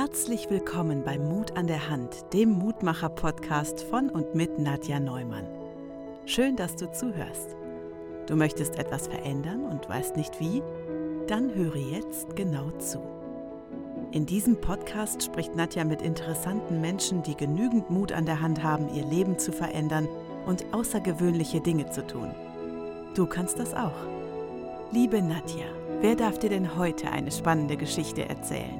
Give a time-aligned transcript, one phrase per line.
[0.00, 5.46] Herzlich willkommen bei Mut an der Hand, dem Mutmacher-Podcast von und mit Nadja Neumann.
[6.24, 7.54] Schön, dass du zuhörst.
[8.26, 10.62] Du möchtest etwas verändern und weißt nicht wie?
[11.26, 13.02] Dann höre jetzt genau zu.
[14.10, 18.88] In diesem Podcast spricht Nadja mit interessanten Menschen, die genügend Mut an der Hand haben,
[18.94, 20.08] ihr Leben zu verändern
[20.46, 22.34] und außergewöhnliche Dinge zu tun.
[23.14, 24.06] Du kannst das auch.
[24.92, 25.66] Liebe Nadja,
[26.00, 28.79] wer darf dir denn heute eine spannende Geschichte erzählen?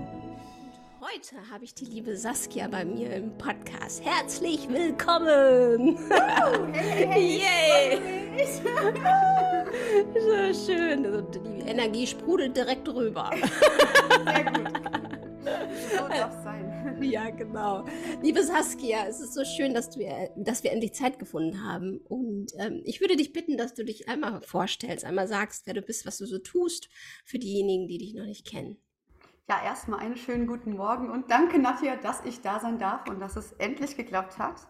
[1.12, 4.04] Heute habe ich die liebe Saskia bei mir im Podcast.
[4.04, 5.98] Herzlich willkommen!
[6.08, 8.46] Oh, hey, hey,
[10.14, 11.04] so schön.
[11.06, 13.30] Also die Energie sprudelt direkt rüber.
[14.24, 14.68] Sehr gut.
[15.90, 17.02] So darf es sein.
[17.02, 17.86] Ja, genau.
[18.22, 21.98] Liebe Saskia, es ist so schön, dass wir, dass wir endlich Zeit gefunden haben.
[22.04, 25.82] Und ähm, ich würde dich bitten, dass du dich einmal vorstellst, einmal sagst, wer du
[25.82, 26.88] bist, was du so tust,
[27.24, 28.76] für diejenigen, die dich noch nicht kennen.
[29.50, 33.18] Ja, erstmal einen schönen guten Morgen und danke, Nadja, dass ich da sein darf und
[33.18, 34.68] dass es endlich geklappt hat.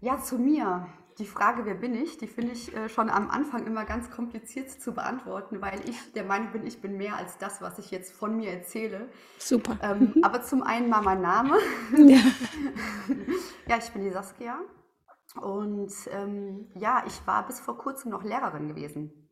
[0.00, 0.88] Ja, zu mir.
[1.20, 4.68] Die Frage, wer bin ich, die finde ich äh, schon am Anfang immer ganz kompliziert
[4.68, 8.12] zu beantworten, weil ich der Meinung bin, ich bin mehr als das, was ich jetzt
[8.12, 9.08] von mir erzähle.
[9.38, 9.78] Super.
[9.80, 11.56] Ähm, aber zum einen mal mein Name.
[11.96, 12.18] Ja,
[13.68, 14.58] ja ich bin die Saskia.
[15.40, 19.23] Und ähm, ja, ich war bis vor kurzem noch Lehrerin gewesen.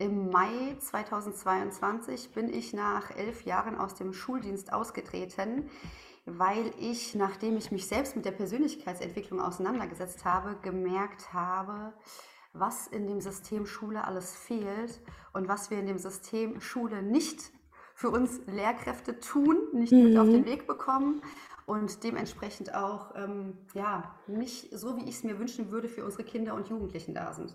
[0.00, 5.68] Im Mai 2022 bin ich nach elf Jahren aus dem Schuldienst ausgetreten,
[6.24, 11.92] weil ich, nachdem ich mich selbst mit der Persönlichkeitsentwicklung auseinandergesetzt habe, gemerkt habe,
[12.54, 15.02] was in dem System Schule alles fehlt
[15.34, 17.52] und was wir in dem System Schule nicht
[17.94, 20.04] für uns Lehrkräfte tun, nicht mhm.
[20.04, 20.46] mit auf den mhm.
[20.46, 21.20] Weg bekommen
[21.66, 26.24] und dementsprechend auch ähm, ja, nicht so, wie ich es mir wünschen würde, für unsere
[26.24, 27.54] Kinder und Jugendlichen da sind.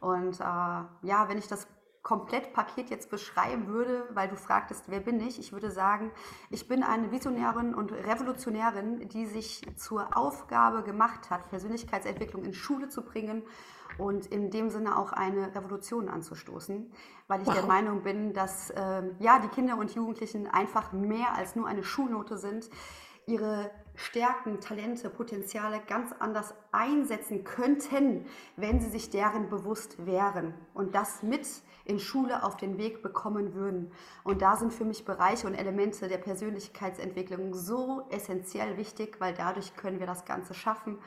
[0.00, 1.66] Und äh, ja, wenn ich das
[2.06, 5.40] Komplettpaket jetzt beschreiben würde, weil du fragtest, wer bin ich?
[5.40, 6.12] Ich würde sagen,
[6.50, 12.88] ich bin eine Visionärin und Revolutionärin, die sich zur Aufgabe gemacht hat, Persönlichkeitsentwicklung in Schule
[12.88, 13.42] zu bringen
[13.98, 16.92] und in dem Sinne auch eine Revolution anzustoßen,
[17.26, 17.54] weil ich wow.
[17.54, 21.82] der Meinung bin, dass äh, ja die Kinder und Jugendlichen einfach mehr als nur eine
[21.82, 22.70] Schulnote sind,
[23.26, 28.26] ihre Stärken, Talente, Potenziale ganz anders einsetzen könnten,
[28.56, 31.46] wenn sie sich deren bewusst wären und das mit
[31.86, 33.92] in Schule auf den Weg bekommen würden.
[34.24, 39.74] Und da sind für mich Bereiche und Elemente der Persönlichkeitsentwicklung so essentiell wichtig, weil dadurch
[39.76, 40.98] können wir das Ganze schaffen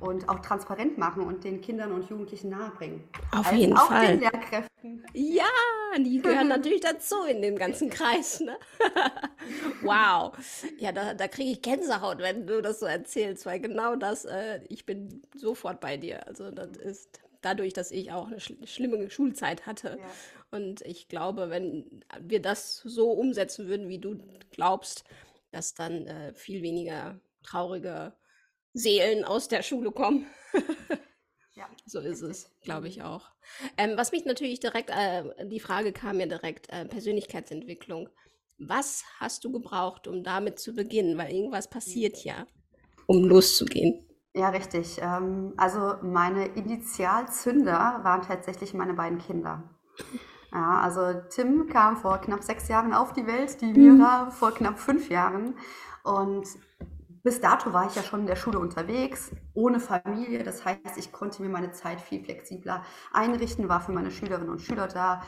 [0.00, 3.04] und auch transparent machen und den Kindern und Jugendlichen nahebringen.
[3.30, 4.08] Auf also jeden auch Fall.
[4.08, 5.04] Den Lehrkräften.
[5.12, 5.44] Ja,
[5.98, 8.40] die gehören natürlich dazu in dem ganzen Kreis.
[8.40, 8.56] Ne?
[9.82, 10.32] wow.
[10.78, 14.60] Ja, da, da kriege ich Gänsehaut, wenn du das so erzählst, weil genau das, äh,
[14.68, 16.26] ich bin sofort bei dir.
[16.26, 19.98] Also das ist dadurch, dass ich auch eine schl schlimme Schulzeit hatte.
[20.00, 20.58] Ja.
[20.58, 24.18] Und ich glaube, wenn wir das so umsetzen würden, wie du
[24.50, 25.04] glaubst,
[25.50, 28.14] dass dann äh, viel weniger traurige
[28.72, 30.26] Seelen aus der Schule kommen.
[31.54, 33.30] ja, so ist es, glaube ich auch.
[33.76, 38.08] Ähm, was mich natürlich direkt, äh, die Frage kam mir direkt, äh, Persönlichkeitsentwicklung.
[38.58, 41.18] Was hast du gebraucht, um damit zu beginnen?
[41.18, 42.46] Weil irgendwas passiert ja,
[43.06, 44.06] um loszugehen.
[44.34, 44.98] Ja, richtig.
[45.02, 49.62] Ähm, also meine Initialzünder waren tatsächlich meine beiden Kinder.
[50.52, 54.30] Ja, also Tim kam vor knapp sechs Jahren auf die Welt, die Mira mhm.
[54.30, 55.54] vor knapp fünf Jahren.
[56.02, 56.46] Und
[57.22, 60.42] bis dato war ich ja schon in der Schule unterwegs, ohne Familie.
[60.42, 62.82] Das heißt, ich konnte mir meine Zeit viel flexibler
[63.12, 65.22] einrichten, war für meine Schülerinnen und Schüler da,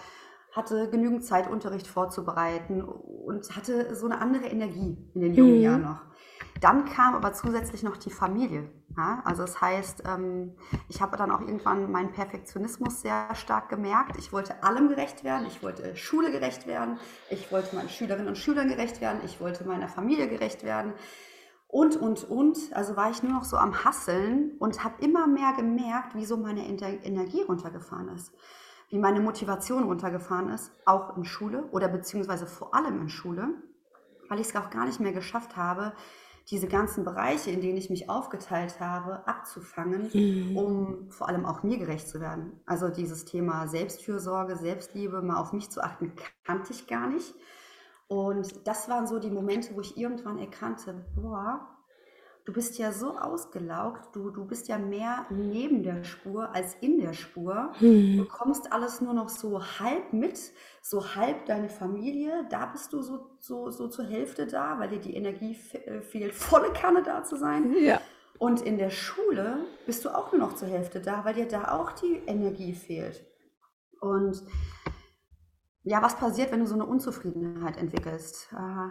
[0.53, 5.63] hatte genügend Zeit, Unterricht vorzubereiten und hatte so eine andere Energie in den jungen mhm.
[5.63, 6.01] Jahren noch.
[6.61, 8.71] Dann kam aber zusätzlich noch die Familie.
[8.97, 9.23] Ja?
[9.25, 10.55] Also das heißt, ähm,
[10.89, 14.17] ich habe dann auch irgendwann meinen Perfektionismus sehr stark gemerkt.
[14.19, 15.47] Ich wollte allem gerecht werden.
[15.47, 16.99] Ich wollte Schule gerecht werden.
[17.31, 19.21] Ich wollte meinen Schülerinnen und Schülern gerecht werden.
[19.25, 20.93] Ich wollte meiner Familie gerecht werden.
[21.67, 22.59] Und, und, und.
[22.73, 26.37] Also war ich nur noch so am Hasseln und habe immer mehr gemerkt, wie so
[26.37, 28.33] meine Energie runtergefahren ist
[28.95, 33.49] wie meine Motivation runtergefahren ist, auch in Schule oder beziehungsweise vor allem in Schule,
[34.29, 35.95] weil ich es auch gar nicht mehr geschafft habe,
[36.51, 40.57] diese ganzen Bereiche, in denen ich mich aufgeteilt habe, abzufangen, mhm.
[40.57, 42.61] um vor allem auch mir gerecht zu werden.
[42.67, 46.13] Also dieses Thema Selbstfürsorge, Selbstliebe, mal auf mich zu achten,
[46.45, 47.35] kannte ich gar nicht.
[48.07, 51.74] Und das waren so die Momente, wo ich irgendwann erkannte, boah,
[52.45, 57.01] du bist ja so ausgelaugt, du, du bist ja mehr neben der Spur als in
[57.01, 57.73] der Spur.
[57.79, 58.19] Hm.
[58.19, 60.39] Du kommst alles nur noch so halb mit,
[60.83, 65.01] so halb deine Familie, da bist du so, so, so zur Hälfte da, weil dir
[65.01, 67.75] die Energie äh, fehlt, volle Kanne da zu sein.
[67.79, 68.01] Ja.
[68.39, 71.73] Und in der Schule bist du auch nur noch zur Hälfte da, weil dir da
[71.73, 73.25] auch die Energie fehlt.
[74.01, 74.43] Und
[75.85, 78.53] ja, was passiert, wenn du so eine Unzufriedenheit entwickelst?
[78.53, 78.89] Äh,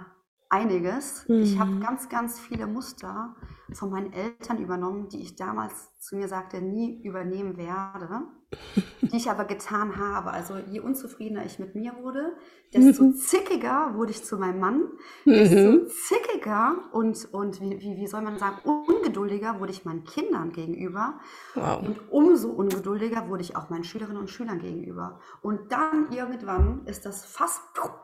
[0.53, 1.27] einiges.
[1.27, 1.41] Mhm.
[1.41, 3.35] Ich habe ganz, ganz viele Muster
[3.71, 8.21] von meinen Eltern übernommen, die ich damals zu mir sagte, nie übernehmen werde,
[9.01, 10.31] die ich aber getan habe.
[10.31, 12.35] Also je unzufriedener ich mit mir wurde,
[12.71, 13.15] desto mhm.
[13.15, 14.83] zickiger wurde ich zu meinem Mann,
[15.25, 15.88] desto mhm.
[15.88, 21.19] zickiger und, und wie, wie, wie soll man sagen, ungeduldiger wurde ich meinen Kindern gegenüber.
[21.56, 21.81] Wow.
[21.81, 25.19] Und umso ungeduldiger wurde ich auch meinen Schülerinnen und Schülern gegenüber.
[25.41, 27.61] Und dann irgendwann ist das fast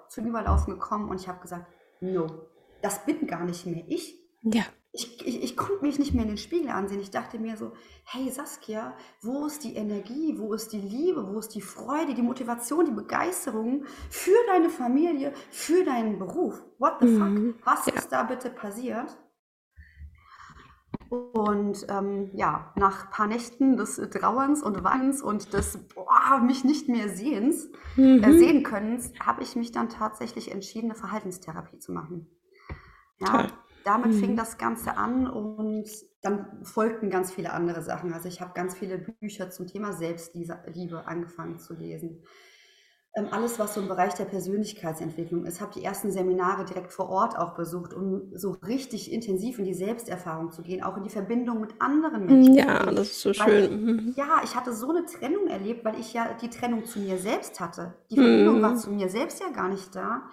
[0.07, 1.67] zum Überlaufen gekommen und ich habe gesagt,
[2.01, 2.27] no,
[2.81, 4.15] das bin gar nicht mehr ich.
[4.41, 4.63] Ja.
[4.91, 6.99] Ich, ich, ich konnte mich nicht mehr in den Spiegel ansehen.
[6.99, 7.73] Ich dachte mir so,
[8.05, 12.23] hey Saskia, wo ist die Energie, wo ist die Liebe, wo ist die Freude, die
[12.23, 16.63] Motivation, die Begeisterung für deine Familie, für deinen Beruf?
[16.79, 17.53] What the mhm.
[17.53, 17.65] fuck?
[17.67, 17.93] Was ja.
[17.93, 19.15] ist da bitte passiert?
[21.09, 26.63] Und ähm, ja, nach ein paar Nächten des Trauerns und Weinens und des boah, mich
[26.63, 28.23] nicht mehr sehens, äh, mhm.
[28.23, 32.27] äh, sehen können, habe ich mich dann tatsächlich entschieden, eine Verhaltenstherapie zu machen.
[33.19, 33.47] Ja, Toll.
[33.85, 34.19] damit mhm.
[34.19, 35.89] fing das Ganze an und
[36.21, 38.13] dann folgten ganz viele andere Sachen.
[38.13, 42.23] Also ich habe ganz viele Bücher zum Thema Selbstliebe angefangen zu lesen.
[43.15, 45.61] Ähm, alles, was so im Bereich der Persönlichkeitsentwicklung ist.
[45.61, 49.73] Habe die ersten Seminare direkt vor Ort auch besucht, um so richtig intensiv in die
[49.73, 52.53] Selbsterfahrung zu gehen, auch in die Verbindung mit anderen Menschen.
[52.53, 53.83] Ja, das ist so weil, schön.
[53.83, 54.13] Mhm.
[54.15, 57.59] Ja, ich hatte so eine Trennung erlebt, weil ich ja die Trennung zu mir selbst
[57.59, 57.95] hatte.
[58.11, 58.61] Die Verbindung mhm.
[58.61, 60.29] war zu mir selbst ja gar nicht da,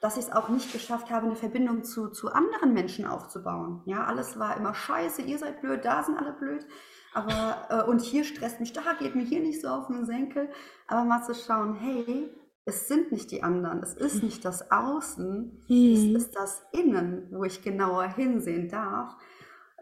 [0.00, 3.82] dass ich es auch nicht geschafft habe, eine Verbindung zu, zu anderen Menschen aufzubauen.
[3.86, 6.64] Ja, alles war immer scheiße, ihr seid blöd, da sind alle blöd.
[7.12, 10.48] Aber, äh, und hier stresst mich da, geht mir hier nicht so auf den Senkel.
[10.86, 12.30] Aber mal zu schauen, hey,
[12.64, 15.92] es sind nicht die anderen, es ist nicht das Außen, mhm.
[15.92, 19.16] es ist das Innen, wo ich genauer hinsehen darf.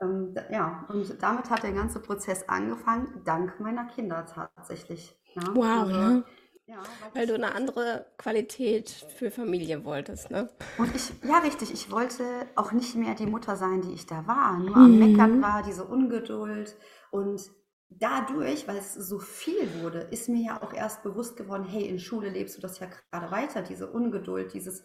[0.00, 5.16] Ähm, ja, und damit hat der ganze Prozess angefangen, dank meiner Kinder tatsächlich.
[5.34, 5.42] Ja?
[5.54, 6.22] Wow, also, ja.
[6.66, 10.50] Ja, weil, weil du eine andere Qualität für Familie wolltest, ne?
[10.76, 12.24] Und ich, ja, richtig, ich wollte
[12.56, 14.58] auch nicht mehr die Mutter sein, die ich da war.
[14.58, 14.84] Nur mhm.
[14.84, 16.76] am Meckern war diese Ungeduld
[17.10, 17.50] und
[17.90, 21.98] dadurch, weil es so viel wurde, ist mir ja auch erst bewusst geworden, hey, in
[21.98, 24.82] Schule lebst du das ja gerade weiter, diese Ungeduld, dieses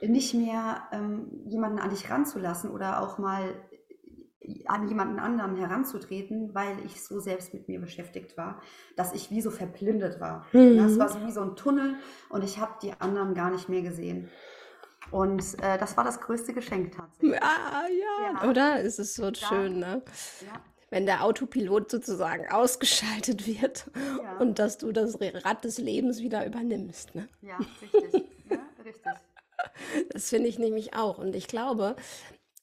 [0.00, 3.54] nicht mehr ähm, jemanden an dich ranzulassen oder auch mal
[4.64, 8.60] an jemanden anderen heranzutreten, weil ich so selbst mit mir beschäftigt war,
[8.96, 10.46] dass ich wie so verblindet war.
[10.52, 10.78] Mhm.
[10.78, 11.96] Das war so wie so ein Tunnel
[12.30, 14.30] und ich habe die anderen gar nicht mehr gesehen.
[15.10, 17.42] Und äh, das war das größte Geschenk tatsächlich.
[17.42, 18.48] Ah, ja, ja.
[18.48, 18.82] oder?
[18.82, 19.34] Es ist so ja.
[19.34, 20.02] schön, ne?
[20.40, 20.60] Ja
[20.90, 24.38] wenn der Autopilot sozusagen ausgeschaltet wird ja.
[24.38, 27.14] und dass du das Rad des Lebens wieder übernimmst.
[27.14, 27.28] Ne?
[27.40, 28.24] Ja, richtig.
[28.50, 29.12] ja, richtig.
[30.10, 31.18] Das finde ich nämlich auch.
[31.18, 31.96] Und ich glaube,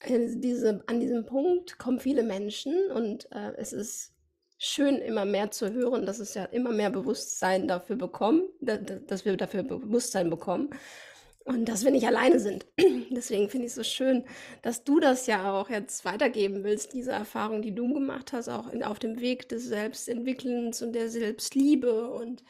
[0.00, 4.12] äh, diese, an diesem Punkt kommen viele Menschen und äh, es ist
[4.58, 9.36] schön, immer mehr zu hören, dass es ja immer mehr Bewusstsein dafür bekommen, dass wir
[9.36, 10.70] dafür Bewusstsein bekommen
[11.48, 12.66] und dass wir nicht alleine sind.
[13.10, 14.24] Deswegen finde ich es so schön,
[14.60, 18.70] dass du das ja auch jetzt weitergeben willst, diese Erfahrung, die du gemacht hast, auch
[18.70, 22.44] in, auf dem Weg des Selbstentwickelns und der Selbstliebe und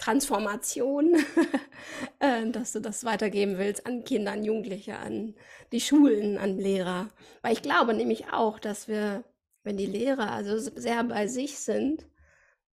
[0.00, 1.14] Transformation,
[2.18, 5.34] äh, dass du das weitergeben willst an Kinder, an Jugendliche, an
[5.70, 7.10] die Schulen, an Lehrer.
[7.42, 9.22] Weil ich glaube nämlich auch, dass wir,
[9.62, 12.04] wenn die Lehrer also sehr bei sich sind,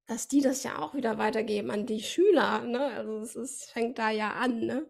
[0.08, 2.62] dass die das ja auch wieder weitergeben an die Schüler.
[2.62, 2.80] Ne?
[2.80, 4.62] Also es ist, fängt da ja an.
[4.62, 4.88] Ne?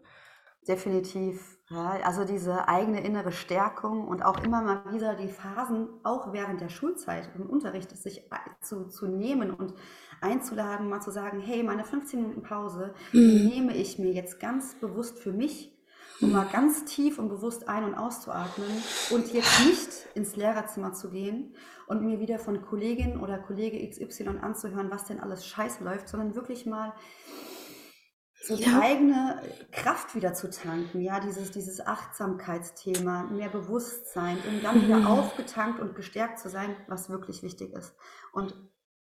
[0.68, 1.58] Definitiv.
[1.70, 6.60] Ja, also diese eigene innere Stärkung und auch immer mal wieder die Phasen, auch während
[6.60, 8.22] der Schulzeit im Unterricht, sich
[8.62, 9.74] zu, zu nehmen und
[10.20, 13.48] einzuladen, mal zu sagen, hey, meine 15 Minuten Pause, mhm.
[13.48, 15.74] nehme ich mir jetzt ganz bewusst für mich,
[16.20, 18.70] um mal ganz tief und bewusst ein- und auszuatmen
[19.10, 21.54] und jetzt nicht ins Lehrerzimmer zu gehen
[21.86, 26.34] und mir wieder von Kollegin oder Kollege XY anzuhören, was denn alles scheiße läuft, sondern
[26.34, 26.92] wirklich mal
[28.48, 28.80] so die ja.
[28.80, 35.06] eigene Kraft wieder zu tanken, ja, dieses, dieses Achtsamkeitsthema, mehr Bewusstsein, um dann wieder mhm.
[35.06, 37.94] aufgetankt und gestärkt zu sein, was wirklich wichtig ist.
[38.32, 38.54] Und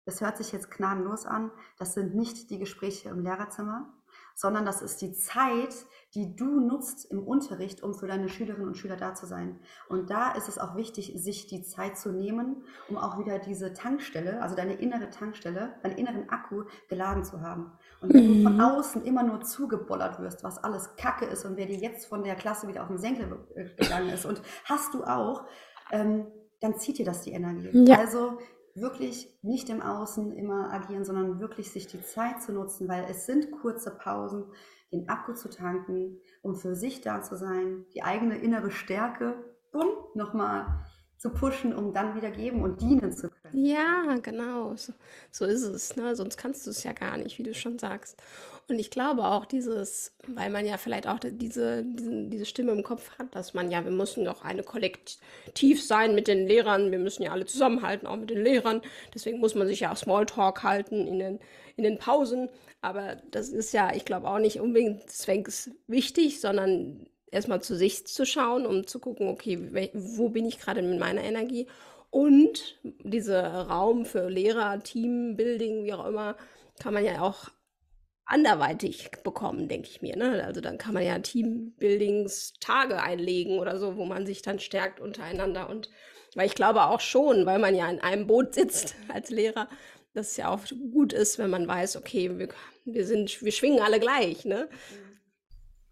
[0.06, 3.94] es hört sich jetzt gnadenlos an, das sind nicht die Gespräche im Lehrerzimmer,
[4.34, 5.74] sondern das ist die Zeit,
[6.14, 9.60] die du nutzt im Unterricht, um für deine Schülerinnen und Schüler da zu sein.
[9.90, 13.74] Und da ist es auch wichtig, sich die Zeit zu nehmen, um auch wieder diese
[13.74, 17.72] Tankstelle, also deine innere Tankstelle, deinen inneren Akku geladen zu haben.
[18.02, 18.44] Und wenn mhm.
[18.44, 22.08] du von außen immer nur zugebollert wirst, was alles Kacke ist und wer dir jetzt
[22.08, 23.46] von der Klasse wieder auf den Senkel
[23.78, 25.46] gegangen ist und hast du auch,
[25.92, 26.28] ähm,
[26.62, 27.70] dann zieht dir das die Energie.
[27.86, 28.00] Ja.
[28.00, 28.38] Also
[28.76, 33.26] wirklich nicht im Außen immer agieren, sondern wirklich sich die Zeit zu nutzen, weil es
[33.26, 34.46] sind kurze Pausen,
[34.92, 39.36] den Akku zu tanken, um für sich da zu sein, die eigene innere Stärke
[39.72, 40.84] und nochmal
[41.18, 43.35] zu pushen, um dann wieder geben und dienen zu können.
[43.54, 44.76] Ja, genau.
[44.76, 44.94] So,
[45.32, 45.96] so ist es.
[45.96, 46.16] Ne?
[46.16, 48.18] Sonst kannst du es ja gar nicht, wie du schon sagst.
[48.68, 52.82] Und ich glaube auch dieses, weil man ja vielleicht auch diese, diese, diese Stimme im
[52.82, 56.98] Kopf hat, dass man ja, wir müssen doch eine Kollektiv sein mit den Lehrern, wir
[56.98, 58.82] müssen ja alle zusammenhalten, auch mit den Lehrern.
[59.14, 61.40] Deswegen muss man sich ja auch Smalltalk halten in den,
[61.76, 62.50] in den Pausen.
[62.82, 68.08] Aber das ist ja, ich glaube auch nicht unbedingt zwängs wichtig, sondern erstmal zu sich
[68.08, 71.68] zu schauen, um zu gucken, okay, wo bin ich gerade mit meiner Energie?
[72.16, 76.38] Und dieser Raum für Lehrer, Teambuilding, wie auch immer,
[76.80, 77.50] kann man ja auch
[78.24, 80.16] anderweitig bekommen, denke ich mir.
[80.16, 80.42] Ne?
[80.46, 85.70] Also dann kann man ja Teambuildingstage einlegen oder so, wo man sich dann stärkt untereinander.
[85.70, 85.90] Und
[86.36, 89.68] weil ich glaube auch schon, weil man ja in einem Boot sitzt als Lehrer,
[90.14, 90.62] dass es ja auch
[90.94, 92.48] gut ist, wenn man weiß, okay, wir,
[92.86, 94.70] wir sind, wir schwingen alle gleich, ne?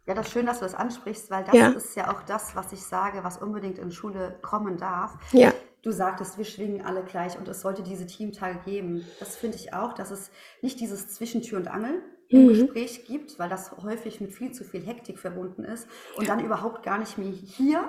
[0.08, 1.68] Ja, das ist schön, dass du das ansprichst, weil das ja.
[1.72, 5.18] ist ja auch das, was ich sage, was unbedingt in Schule kommen darf.
[5.34, 5.51] Ja.
[5.84, 9.06] Du sagtest, wir schwingen alle gleich und es sollte diese Teamtage geben.
[9.20, 12.48] Das finde ich auch, dass es nicht dieses Zwischentür und Angel im mhm.
[12.48, 16.84] Gespräch gibt, weil das häufig mit viel zu viel Hektik verbunden ist und dann überhaupt
[16.84, 17.84] gar nicht mehr hier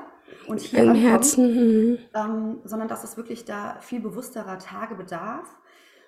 [0.48, 1.54] und hier Im Herzen.
[1.54, 1.98] Mhm.
[2.14, 5.48] Ähm, sondern dass es wirklich da viel bewussterer Tage bedarf,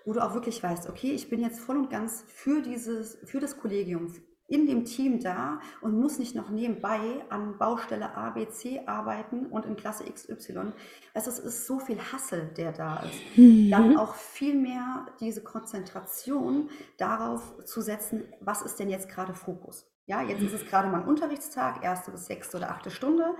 [0.04, 3.38] wo du auch wirklich weißt, okay, ich bin jetzt voll und ganz für dieses, für
[3.38, 4.12] das Kollegium,
[4.48, 7.00] in dem Team da und muss nicht noch nebenbei
[7.30, 10.72] an Baustelle A, B, C arbeiten und in Klasse XY.
[11.14, 13.18] Also es ist so viel Hassel, der da ist.
[13.36, 13.70] Mhm.
[13.70, 19.90] Dann auch viel mehr diese Konzentration darauf zu setzen, was ist denn jetzt gerade Fokus?
[20.08, 23.34] Ja, jetzt ist es gerade mal ein Unterrichtstag, erste bis sechste oder achte Stunde.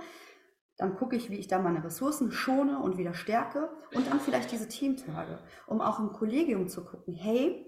[0.77, 3.69] Dann gucke ich, wie ich da meine Ressourcen schone und wieder stärke.
[3.93, 7.65] Und dann vielleicht diese Teamtage, um auch im Kollegium zu gucken, hey,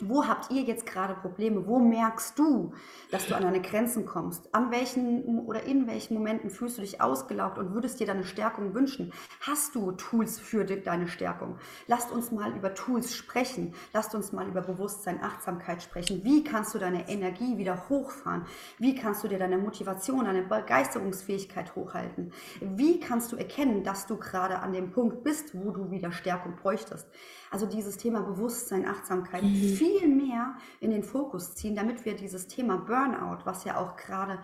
[0.00, 1.66] wo habt ihr jetzt gerade Probleme?
[1.66, 2.72] Wo merkst du,
[3.10, 4.54] dass du an deine Grenzen kommst?
[4.54, 8.74] An welchen oder in welchen Momenten fühlst du dich ausgelaugt und würdest dir deine Stärkung
[8.74, 9.12] wünschen?
[9.40, 11.58] Hast du Tools für deine Stärkung?
[11.86, 13.74] Lasst uns mal über Tools sprechen.
[13.92, 16.22] Lasst uns mal über Bewusstsein, Achtsamkeit sprechen.
[16.24, 18.46] Wie kannst du deine Energie wieder hochfahren?
[18.78, 22.32] Wie kannst du dir deine Motivation, deine Begeisterungsfähigkeit hochhalten?
[22.60, 26.56] Wie kannst du erkennen, dass du gerade an dem Punkt bist, wo du wieder Stärkung
[26.56, 27.08] bräuchtest?
[27.50, 29.54] Also dieses Thema Bewusstsein, Achtsamkeit mhm.
[29.54, 34.38] viel mehr in den Fokus ziehen, damit wir dieses Thema Burnout, was ja auch gerade,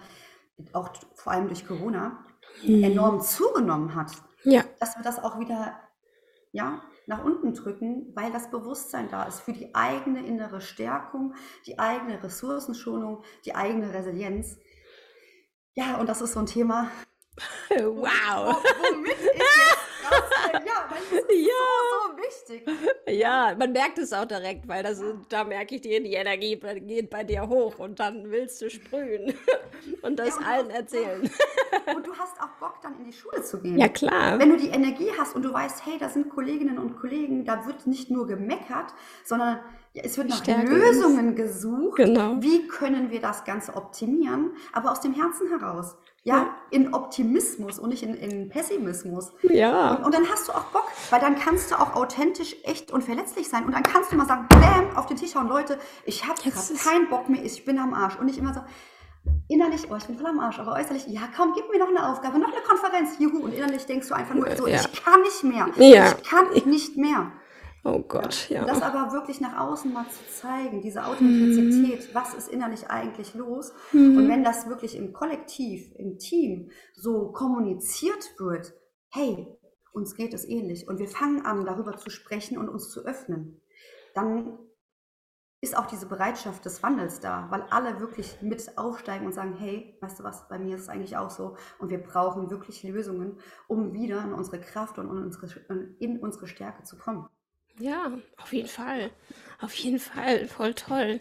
[0.72, 2.24] auch vor allem durch Corona,
[2.66, 2.82] mhm.
[2.84, 4.12] enorm zugenommen hat,
[4.44, 4.64] ja.
[4.80, 5.78] dass wir das auch wieder
[6.52, 11.34] ja, nach unten drücken, weil das Bewusstsein da ist für die eigene innere Stärkung,
[11.66, 14.58] die eigene Ressourcenschonung, die eigene Resilienz.
[15.74, 16.88] Ja, und das ist so ein Thema.
[17.70, 18.62] Wow.
[18.90, 19.94] Womit ich jetzt
[20.52, 21.52] ja, das ist ja.
[21.90, 22.66] So, so wichtig.
[23.08, 27.10] Ja, man merkt es auch direkt, weil das, da merke ich dir, die Energie geht
[27.10, 29.34] bei dir hoch und dann willst du sprühen
[30.02, 31.22] und das ja, und allen erzählen.
[31.96, 33.78] und du hast auch Bock, dann in die Schule zu gehen.
[33.78, 34.38] Ja, klar.
[34.38, 37.66] Wenn du die Energie hast und du weißt, hey, da sind Kolleginnen und Kollegen, da
[37.66, 39.60] wird nicht nur gemeckert, sondern
[39.94, 41.36] es wird nach Stärke Lösungen ist.
[41.36, 41.96] gesucht.
[41.96, 42.36] Genau.
[42.40, 47.90] Wie können wir das Ganze optimieren, aber aus dem Herzen heraus ja, in Optimismus und
[47.90, 49.32] nicht in, in Pessimismus.
[49.42, 49.94] Ja.
[49.94, 53.04] Und, und, dann hast du auch Bock, weil dann kannst du auch authentisch, echt und
[53.04, 53.66] verletzlich sein.
[53.66, 57.10] Und dann kannst du immer sagen, bam, auf den Tisch hauen, Leute, ich habe keinen
[57.10, 58.16] Bock mehr, ich bin am Arsch.
[58.18, 58.60] Und nicht immer so,
[59.48, 62.10] innerlich, oh, ich bin voll am Arsch, aber äußerlich, ja, komm, gib mir noch eine
[62.10, 63.44] Aufgabe, noch eine Konferenz, juhu.
[63.44, 64.80] Und innerlich denkst du einfach nur so, ja.
[64.80, 65.68] ich kann nicht mehr.
[65.76, 66.06] Ja.
[66.06, 67.32] Ich kann nicht mehr.
[67.86, 68.60] Oh Gott, ja.
[68.60, 68.64] ja.
[68.64, 72.14] Das aber wirklich nach außen mal zu zeigen, diese Authentizität, mhm.
[72.14, 73.74] was ist innerlich eigentlich los?
[73.92, 74.16] Mhm.
[74.16, 78.72] Und wenn das wirklich im Kollektiv, im Team so kommuniziert wird,
[79.10, 79.46] hey,
[79.92, 83.60] uns geht es ähnlich und wir fangen an, darüber zu sprechen und uns zu öffnen,
[84.14, 84.58] dann
[85.60, 89.96] ist auch diese Bereitschaft des Wandels da, weil alle wirklich mit aufsteigen und sagen, hey,
[90.00, 93.38] weißt du was, bei mir ist es eigentlich auch so und wir brauchen wirklich Lösungen,
[93.66, 95.06] um wieder in unsere Kraft und
[95.98, 97.28] in unsere Stärke zu kommen.
[97.80, 99.10] Ja, auf jeden Fall.
[99.60, 101.20] Auf jeden Fall, voll toll.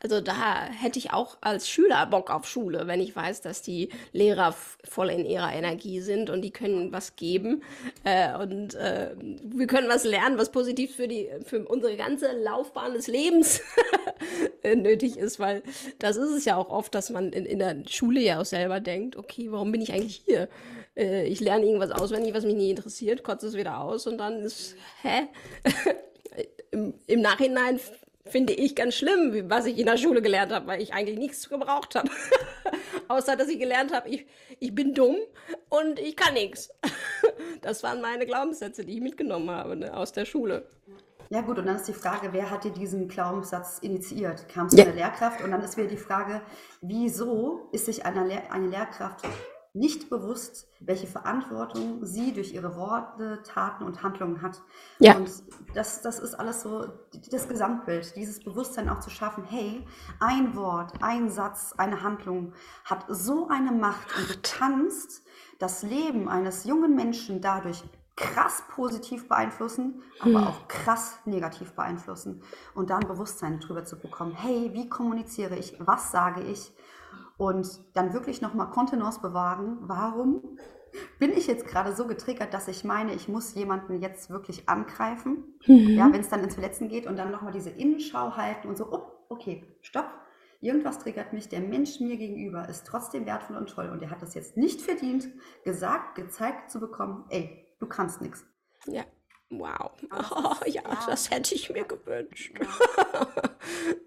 [0.00, 3.90] Also da hätte ich auch als Schüler Bock auf Schule, wenn ich weiß, dass die
[4.12, 4.54] Lehrer
[4.84, 7.62] voll in ihrer Energie sind und die können was geben
[8.04, 12.94] äh, und äh, wir können was lernen, was positiv für die für unsere ganze Laufbahn
[12.94, 13.60] des Lebens
[14.64, 15.62] nötig ist, weil
[15.98, 18.80] das ist es ja auch oft, dass man in, in der Schule ja auch selber
[18.80, 20.48] denkt, okay, warum bin ich eigentlich hier?
[20.96, 24.40] Äh, ich lerne irgendwas auswendig, was mich nie interessiert, kotze es wieder aus und dann
[24.40, 25.28] ist, hä?
[26.70, 27.78] Im, Im, Nachhinein
[28.24, 31.48] finde ich ganz schlimm, was ich in der Schule gelernt habe, weil ich eigentlich nichts
[31.50, 32.08] gebraucht habe.
[33.08, 34.26] Außer, dass ich gelernt habe, ich,
[34.58, 35.16] ich bin dumm
[35.68, 36.70] und ich kann nichts.
[37.60, 40.66] das waren meine Glaubenssätze, die ich mitgenommen habe ne, aus der Schule.
[41.28, 44.48] Ja gut, und dann ist die Frage, wer hat dir diesen Glaubenssatz initiiert?
[44.48, 44.84] Kam es ja.
[44.84, 45.42] von der Lehrkraft?
[45.42, 46.42] Und dann ist wieder die Frage,
[46.80, 49.24] wieso ist sich eine, Lehr eine Lehrkraft
[49.74, 54.60] nicht bewusst, welche Verantwortung sie durch ihre Worte, Taten und Handlungen hat.
[54.98, 55.16] Ja.
[55.16, 55.30] Und
[55.74, 56.86] das, das ist alles so
[57.30, 59.86] das Gesamtbild, dieses Bewusstsein auch zu schaffen, hey,
[60.20, 62.52] ein Wort, ein Satz, eine Handlung
[62.84, 65.22] hat so eine Macht und du kannst
[65.58, 67.82] das Leben eines jungen Menschen dadurch
[68.14, 70.46] krass positiv beeinflussen, aber Hm.
[70.48, 72.42] auch krass negativ beeinflussen.
[72.74, 76.74] Und dann Bewusstsein drüber zu bekommen, hey, wie kommuniziere ich, was sage ich?
[77.42, 80.58] Und dann wirklich nochmal Kontenance bewahren, warum
[81.18, 85.58] bin ich jetzt gerade so getriggert, dass ich meine, ich muss jemanden jetzt wirklich angreifen,
[85.64, 86.12] ja, Mhm.
[86.12, 89.02] wenn es dann ins Verletzen geht und dann nochmal diese Innenschau halten und so, oh,
[89.28, 90.08] okay, stopp,
[90.60, 94.22] irgendwas triggert mich, der Mensch mir gegenüber ist trotzdem wertvoll und toll und er hat
[94.22, 95.28] das jetzt nicht verdient,
[95.64, 98.46] gesagt, gezeigt zu bekommen, ey, du kannst nichts.
[98.86, 99.02] Ja.
[99.52, 99.90] Wow.
[100.10, 102.54] Oh, ja, das hätte ich mir gewünscht.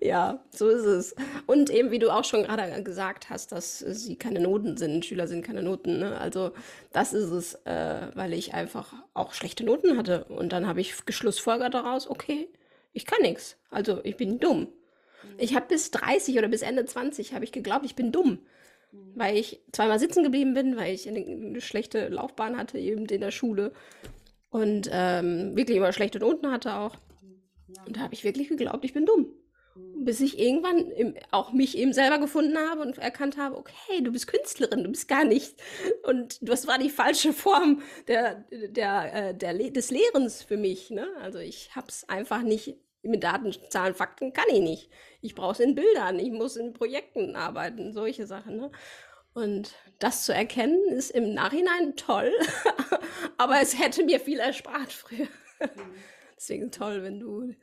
[0.01, 1.15] Ja, so ist es.
[1.47, 5.27] Und eben, wie du auch schon gerade gesagt hast, dass sie keine Noten sind, Schüler
[5.27, 6.19] sind keine Noten, ne?
[6.19, 6.51] Also
[6.91, 10.25] das ist es, äh, weil ich einfach auch schlechte Noten hatte.
[10.25, 12.49] Und dann habe ich geschlussfolgert daraus, okay,
[12.91, 13.57] ich kann nichts.
[13.71, 14.67] Also ich bin dumm.
[15.37, 18.39] Ich habe bis 30 oder bis Ende 20 habe ich geglaubt, ich bin dumm.
[19.15, 23.31] Weil ich zweimal sitzen geblieben bin, weil ich eine schlechte Laufbahn hatte, eben in der
[23.31, 23.71] Schule.
[24.49, 26.95] Und ähm, wirklich immer schlechte Noten hatte auch.
[27.85, 29.27] Und da habe ich wirklich geglaubt, ich bin dumm.
[29.97, 34.11] Bis ich irgendwann im, auch mich eben selber gefunden habe und erkannt habe, okay, du
[34.11, 35.55] bist Künstlerin, du bist gar nicht.
[36.03, 40.91] Und das war die falsche Form der, der, äh, der, des Lehrens für mich.
[40.91, 41.07] Ne?
[41.21, 44.89] Also ich habe es einfach nicht mit Daten, Zahlen, Fakten kann ich nicht.
[45.21, 48.57] Ich brauche es in Bildern, ich muss in Projekten arbeiten, solche Sachen.
[48.57, 48.71] Ne?
[49.35, 52.31] Und das zu erkennen, ist im Nachhinein toll,
[53.37, 55.27] aber es hätte mir viel erspart früher.
[56.37, 57.53] Deswegen toll, wenn du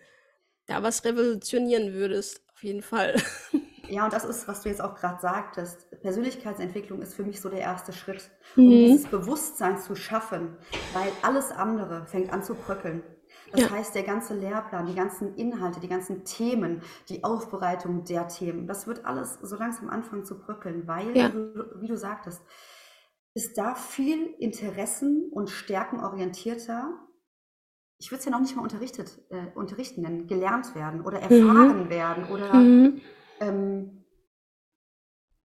[0.67, 3.17] da was revolutionieren würdest, auf jeden Fall.
[3.89, 5.91] Ja, und das ist, was du jetzt auch gerade sagtest.
[6.01, 8.71] Persönlichkeitsentwicklung ist für mich so der erste Schritt, um Mhm.
[8.87, 10.57] dieses Bewusstsein zu schaffen,
[10.95, 13.03] weil alles andere fängt an zu bröckeln.
[13.53, 13.71] Das Ja.
[13.71, 18.87] heißt, der ganze Lehrplan, die ganzen Inhalte, die ganzen Themen, die Aufbereitung der Themen, das
[18.87, 21.31] wird alles so langsam anfangen zu bröckeln, weil, Ja.
[21.81, 22.43] wie, du, sagtest,
[23.35, 26.99] ist da viel Interessen- und Stärkenorientierter,
[27.99, 31.89] ich würde es ja noch nicht mal unterrichtet, äh, unterrichten nennen, gelernt werden oder erfahren
[31.91, 33.01] werden oder Mhm.
[33.41, 34.05] ähm,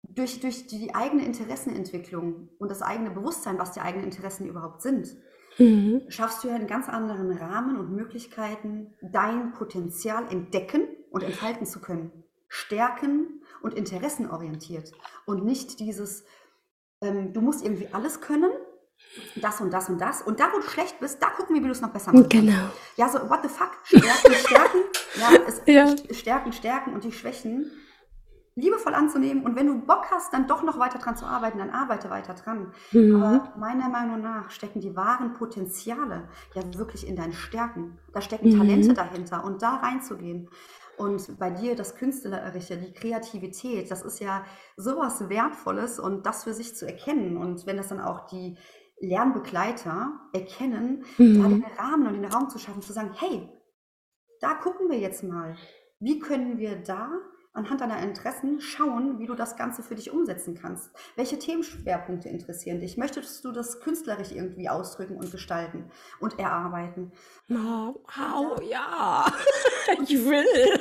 [0.03, 5.17] durch, durch die eigene Interessenentwicklung und das eigene Bewusstsein, was die eigenen Interessen überhaupt sind,
[5.57, 6.03] Mhm.
[6.09, 11.79] schaffst du ja einen ganz anderen Rahmen und Möglichkeiten, dein Potenzial entdecken und entfalten zu
[11.79, 12.23] können.
[12.47, 14.91] Stärken und interessenorientiert.
[15.25, 16.23] Und nicht dieses,
[17.01, 18.51] ähm, du musst irgendwie alles können,
[19.35, 20.21] das und das und das.
[20.21, 22.29] Und da, wo du schlecht bist, da gucken wir, wie du es noch besser machen
[22.29, 22.47] kannst.
[22.47, 22.69] Genau.
[22.95, 23.71] Ja, so, what the fuck?
[23.83, 24.79] Stärken, Stärken.
[25.19, 25.95] Ja, es, Ja.
[26.13, 27.71] Stärken, Stärken und die Schwächen
[28.57, 29.45] liebevoll anzunehmen.
[29.45, 32.33] Und wenn du Bock hast, dann doch noch weiter dran zu arbeiten, dann arbeite weiter
[32.33, 32.73] dran.
[32.91, 33.15] Mhm.
[33.15, 37.99] Aber meiner Meinung nach stecken die wahren Potenziale ja wirklich in deinen Stärken.
[38.13, 38.57] Da stecken Mhm.
[38.57, 40.49] Talente dahinter und da reinzugehen.
[40.97, 44.43] Und bei dir das Künstlerische, die Kreativität, das ist ja
[44.75, 47.37] sowas Wertvolles und das für sich zu erkennen.
[47.37, 48.57] Und wenn das dann auch die
[48.99, 51.61] Lernbegleiter erkennen, da Mhm.
[51.61, 53.47] den Rahmen und den Raum zu schaffen, zu sagen, hey,
[54.41, 55.55] da gucken wir jetzt mal,
[55.99, 57.11] wie können wir da
[57.57, 60.91] anhand deiner Interessen schauen, wie du das Ganze für dich umsetzen kannst.
[61.15, 62.97] Welche Themenschwerpunkte interessieren dich?
[62.97, 65.89] Möchtest du das künstlerisch irgendwie ausdrücken und gestalten
[66.19, 67.11] und erarbeiten?
[67.49, 69.25] Oh, wow, ja.
[70.03, 70.79] Ich will.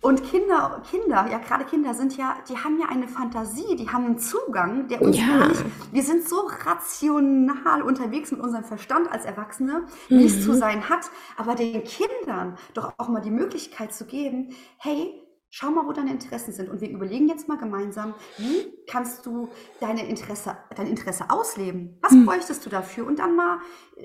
[0.00, 4.04] Und Kinder, Kinder, ja gerade Kinder sind ja, die haben ja eine Fantasie, die haben
[4.06, 5.26] einen Zugang, der uns Ja.
[5.26, 10.52] gar nicht, wir sind so rational unterwegs mit unserem Verstand als Erwachsene, wie es zu
[10.52, 10.56] Mhm.
[10.56, 15.86] sein hat, aber den Kindern doch auch mal die Möglichkeit zu geben, hey, schau mal,
[15.86, 19.48] wo deine Interessen sind und wir überlegen jetzt mal gemeinsam, wie kannst du
[19.80, 21.98] deine Interesse, dein Interesse ausleben?
[22.02, 22.26] Was Mhm.
[22.26, 23.06] bräuchtest du dafür?
[23.06, 23.58] Und dann mal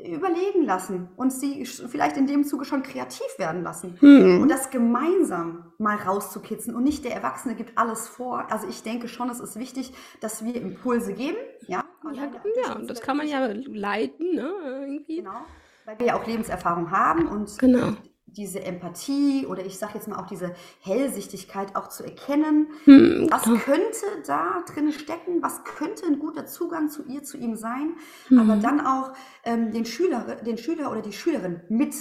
[0.06, 3.98] überlegen lassen und sie vielleicht in dem Zuge schon kreativ werden lassen.
[4.02, 4.48] Und Mhm.
[4.48, 8.48] das gemeinsam mal rauszukitzen und nicht der Erwachsene gibt alles vor.
[8.52, 11.38] Also ich denke schon, es ist wichtig, dass wir Impulse geben.
[11.68, 14.50] Ja, Ja, Alleine ja, und das kann man ja leiten, ne?
[14.66, 15.18] Irgendwie.
[15.18, 15.46] Genau,
[15.86, 17.94] weil wir ja auch Lebenserfahrung haben und Genau.
[18.26, 23.44] Diese Empathie oder ich sage jetzt mal auch diese Hellsichtigkeit auch zu erkennen, Hm, was
[23.44, 23.58] genau.
[23.60, 27.96] könnte da drin stecken, was könnte ein guter Zugang zu ihr, zu ihm sein,
[28.36, 28.62] aber Mhm.
[28.62, 31.94] dann auch ähm, den, Schüler, den Schüler oder die Schülerin mit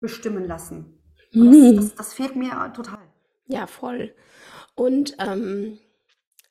[0.00, 0.98] bestimmen lassen.
[1.32, 1.76] Mhm.
[1.76, 2.98] das, das, das fehlt mir total.
[3.46, 4.14] Ja, voll.
[4.74, 5.78] Und ähm,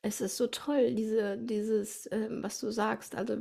[0.02, 3.16] es ist so toll, diese, dieses, ähm, was du sagst.
[3.16, 3.38] Also,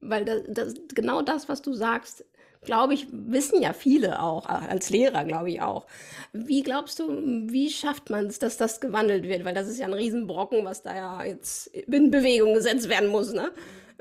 [0.00, 2.24] weil das, das, genau das, was du sagst,
[2.62, 5.86] glaube ich, wissen ja viele auch, als Lehrer glaube ich auch.
[6.32, 7.08] Wie glaubst du,
[7.50, 9.44] wie schafft man es, dass das gewandelt wird?
[9.44, 13.32] Weil das ist ja ein Riesenbrocken, was da ja jetzt in Bewegung gesetzt werden muss,
[13.32, 13.50] ne?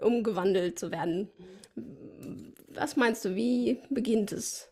[0.02, 1.30] um gewandelt zu werden.
[2.70, 4.70] Was meinst du, wie beginnt es?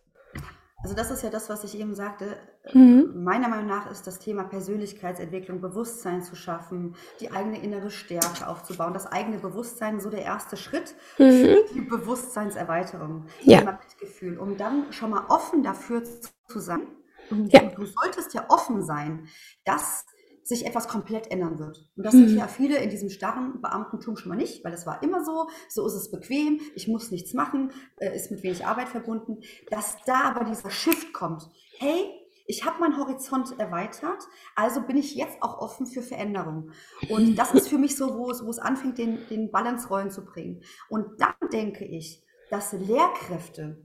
[0.83, 2.37] Also das ist ja das, was ich eben sagte.
[2.73, 3.23] Mhm.
[3.23, 8.93] Meiner Meinung nach ist das Thema Persönlichkeitsentwicklung, Bewusstsein zu schaffen, die eigene innere Stärke aufzubauen,
[8.93, 11.31] das eigene Bewusstsein so der erste Schritt mhm.
[11.31, 13.59] für die Bewusstseinserweiterung, ja.
[13.59, 16.87] Thema Mitgefühl, um dann schon mal offen dafür zu sein.
[17.31, 17.61] Ja.
[17.61, 19.27] Du solltest ja offen sein,
[19.63, 20.05] dass
[20.45, 21.89] sich etwas komplett ändern wird.
[21.97, 22.27] Und das mhm.
[22.27, 25.49] sind ja viele in diesem starren Beamtentum schon mal nicht, weil es war immer so,
[25.69, 29.39] so ist es bequem, ich muss nichts machen, äh, ist mit wenig Arbeit verbunden.
[29.71, 32.11] Dass da aber dieser Shift kommt, hey,
[32.45, 34.21] ich habe meinen Horizont erweitert,
[34.55, 36.69] also bin ich jetzt auch offen für Veränderung.
[37.09, 40.23] Und das ist für mich so, wo es, wo es anfängt, den, den Balance-Rollen zu
[40.23, 40.61] bringen.
[40.89, 43.83] Und dann denke ich, dass Lehrkräfte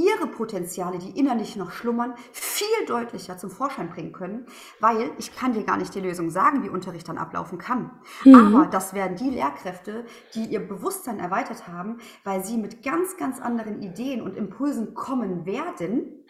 [0.00, 4.46] ihre Potenziale, die innerlich noch schlummern, viel deutlicher zum Vorschein bringen können,
[4.78, 7.90] weil ich kann dir gar nicht die Lösung sagen, wie Unterricht dann ablaufen kann.
[8.24, 8.34] Mhm.
[8.34, 13.40] Aber das werden die Lehrkräfte, die ihr Bewusstsein erweitert haben, weil sie mit ganz, ganz
[13.40, 16.24] anderen Ideen und Impulsen kommen werden,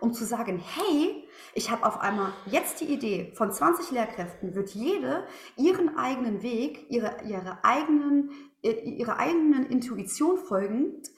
[0.00, 4.70] um zu sagen, hey, ich habe auf einmal jetzt die Idee, von 20 Lehrkräften wird
[4.70, 5.24] jede
[5.56, 8.30] ihren eigenen Weg, ihre, ihre, eigenen,
[8.62, 11.10] ihre eigenen Intuition folgend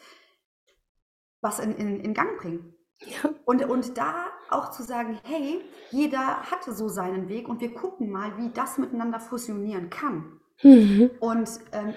[1.46, 2.74] was in, in, in Gang bringen.
[2.98, 3.30] Ja.
[3.44, 8.10] Und, und da auch zu sagen, hey, jeder hatte so seinen Weg und wir gucken
[8.10, 10.40] mal, wie das miteinander fusionieren kann.
[10.62, 11.10] Mhm.
[11.20, 11.94] Und ähm,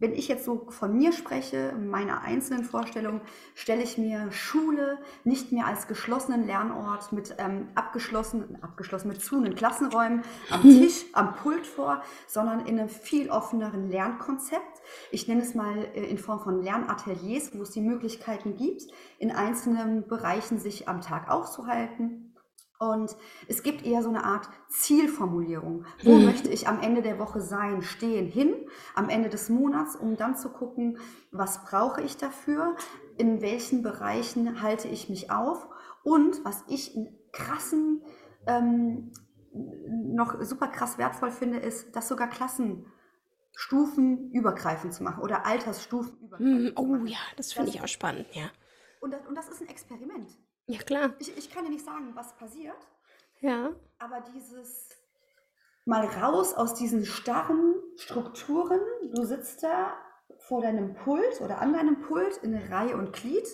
[0.00, 3.20] wenn ich jetzt so von mir spreche, meiner einzelnen Vorstellung,
[3.54, 9.40] stelle ich mir Schule nicht mehr als geschlossenen Lernort mit ähm, abgeschlossen, abgeschlossen mit zu
[9.54, 10.80] Klassenräumen am mhm.
[10.80, 14.80] Tisch, am Pult vor, sondern in einem viel offeneren Lernkonzept.
[15.10, 18.82] Ich nenne es mal äh, in Form von Lernateliers, wo es die Möglichkeiten gibt,
[19.18, 22.29] in einzelnen Bereichen sich am Tag aufzuhalten
[22.80, 23.14] und
[23.46, 25.84] es gibt eher so eine Art Zielformulierung.
[26.02, 26.24] Wo mhm.
[26.24, 28.54] möchte ich am Ende der Woche sein, stehen, hin,
[28.94, 30.98] am Ende des Monats, um dann zu gucken,
[31.30, 32.74] was brauche ich dafür,
[33.18, 35.68] in welchen Bereichen halte ich mich auf
[36.04, 38.02] und was ich in krassen,
[38.46, 39.12] ähm,
[39.52, 42.86] noch super krass wertvoll finde, ist, dass sogar Klassen
[43.52, 46.64] Stufen übergreifend zu machen oder Altersstufen übergreifend.
[46.64, 46.72] Mhm.
[46.76, 48.50] Oh ja, das finde ich auch spannend, ja.
[49.00, 50.30] Und das, und das ist ein Experiment.
[50.70, 51.14] Ja, klar.
[51.18, 52.76] Ich, ich kann dir nicht sagen, was passiert.
[53.40, 53.70] Ja.
[53.98, 54.88] Aber dieses
[55.84, 58.78] mal raus aus diesen starren Strukturen.
[59.12, 59.94] Du sitzt da
[60.38, 63.48] vor deinem Pult oder an deinem Pult in Reihe und Glied.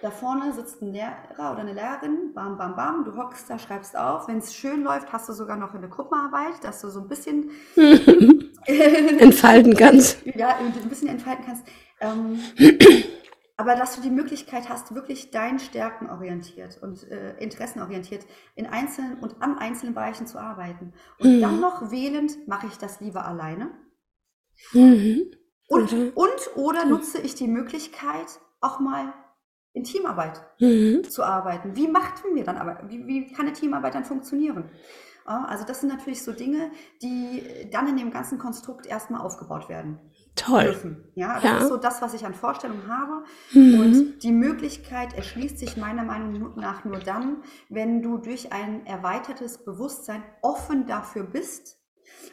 [0.00, 3.96] Da vorne sitzt ein Lehrer oder eine Lehrerin, bam, bam, bam, du hockst da, schreibst
[3.96, 4.26] auf.
[4.26, 7.52] Wenn es schön läuft, hast du sogar noch eine Gruppenarbeit, dass du so ein bisschen
[8.66, 10.26] entfalten kannst.
[10.26, 11.64] Ja, ein bisschen entfalten kannst.
[12.00, 12.40] Ähm,
[13.62, 19.20] aber dass du die Möglichkeit hast, wirklich deinen Stärken orientiert und äh, interessenorientiert in einzelnen
[19.20, 20.94] und an einzelnen Bereichen zu arbeiten.
[21.20, 21.40] Und mhm.
[21.40, 23.70] dann noch wählend, mache ich das lieber alleine?
[24.72, 25.30] Mhm.
[25.68, 26.10] Und, mhm.
[26.12, 28.26] und oder nutze ich die Möglichkeit,
[28.60, 29.14] auch mal
[29.74, 31.04] in Teamarbeit mhm.
[31.04, 31.76] zu arbeiten?
[31.76, 34.70] Wie macht wir dann aber, wie, wie kann eine Teamarbeit dann funktionieren?
[35.24, 39.98] Also das sind natürlich so Dinge, die dann in dem ganzen Konstrukt erstmal aufgebaut werden.
[40.34, 40.64] Toll.
[40.64, 41.04] Dürfen.
[41.14, 41.58] Ja, das ja.
[41.58, 43.24] ist so das, was ich an Vorstellungen habe.
[43.52, 43.80] Mhm.
[43.80, 49.64] Und die Möglichkeit erschließt sich meiner Meinung nach nur dann, wenn du durch ein erweitertes
[49.64, 51.78] Bewusstsein offen dafür bist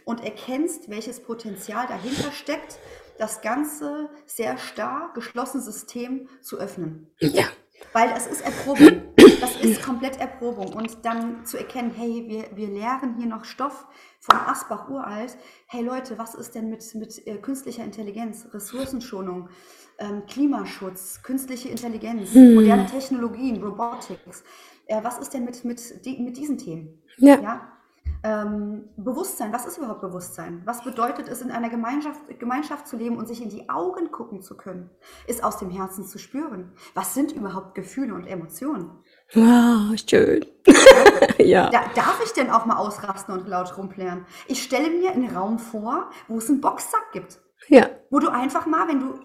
[0.05, 2.79] und erkennst, welches Potenzial dahinter steckt,
[3.17, 7.11] das ganze sehr starr geschlossene System zu öffnen.
[7.19, 7.45] Ja.
[7.93, 9.01] Weil es ist Erprobung.
[9.41, 10.73] Das ist komplett Erprobung.
[10.73, 13.87] Und dann zu erkennen, hey, wir, wir lehren hier noch Stoff
[14.19, 15.37] von Asbach uralt.
[15.67, 19.49] Hey Leute, was ist denn mit, mit äh, künstlicher Intelligenz, Ressourcenschonung,
[19.97, 22.55] ähm, Klimaschutz, künstliche Intelligenz, hm.
[22.55, 24.43] moderne Technologien, Robotics?
[24.87, 25.81] Äh, was ist denn mit, mit,
[26.19, 27.01] mit diesen Themen?
[27.17, 27.39] Ja.
[27.39, 27.78] ja?
[28.21, 30.61] Ähm, Bewusstsein, was ist überhaupt Bewusstsein?
[30.65, 34.41] Was bedeutet es, in einer Gemeinschaft, Gemeinschaft zu leben und sich in die Augen gucken
[34.41, 34.89] zu können?
[35.25, 36.73] Ist aus dem Herzen zu spüren?
[36.93, 38.91] Was sind überhaupt Gefühle und Emotionen?
[39.33, 40.45] Wow, schön.
[41.37, 41.69] ja.
[41.69, 44.25] Da, darf ich denn auch mal ausrasten und laut rumplären?
[44.47, 47.39] Ich stelle mir einen Raum vor, wo es einen Boxsack gibt.
[47.67, 47.89] Ja.
[48.09, 49.19] Wo du einfach mal, wenn du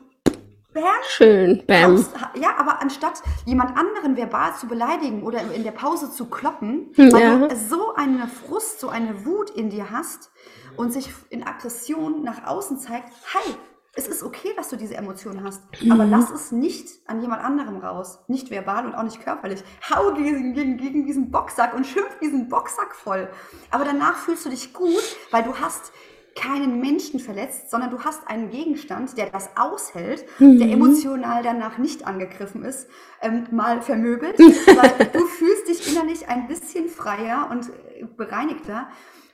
[0.75, 0.85] Bam.
[1.09, 2.05] Schön, bam.
[2.35, 7.23] Ja, aber anstatt jemand anderen verbal zu beleidigen oder in der Pause zu kloppen, weil
[7.23, 7.49] ja.
[7.49, 10.33] du so eine Frust, so eine Wut in dir hast
[10.77, 13.55] und sich in Aggression nach außen zeigt, hi,
[13.97, 15.93] es ist okay, dass du diese Emotionen hast, mhm.
[15.93, 18.19] aber lass es nicht an jemand anderem raus.
[18.27, 19.63] Nicht verbal und auch nicht körperlich.
[19.89, 23.29] Hau gegen, gegen, gegen diesen Boxsack und schimpf diesen Boxsack voll.
[23.71, 25.93] Aber danach fühlst du dich gut, weil du hast
[26.35, 30.59] keinen Menschen verletzt, sondern du hast einen Gegenstand, der das aushält, mhm.
[30.59, 32.89] der emotional danach nicht angegriffen ist,
[33.21, 38.89] ähm, mal vermöbelt, du fühlst dich innerlich ein bisschen freier und äh, bereinigter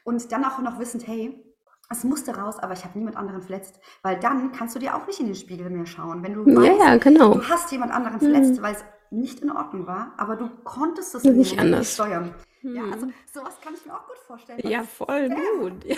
[0.04, 1.42] und dann auch noch wissend, hey,
[1.90, 5.06] es musste raus, aber ich habe niemand anderen verletzt, weil dann kannst du dir auch
[5.06, 7.34] nicht in den Spiegel mehr schauen, wenn du weißt, ja, genau.
[7.34, 8.62] du hast jemand anderen verletzt, mhm.
[8.62, 12.32] weil es nicht in Ordnung war, aber du konntest es nicht anders steuern.
[12.62, 12.76] Mhm.
[12.76, 14.60] Ja, also sowas kann ich mir auch gut vorstellen.
[14.64, 15.84] Ja, voll gut.
[15.84, 15.96] Ja.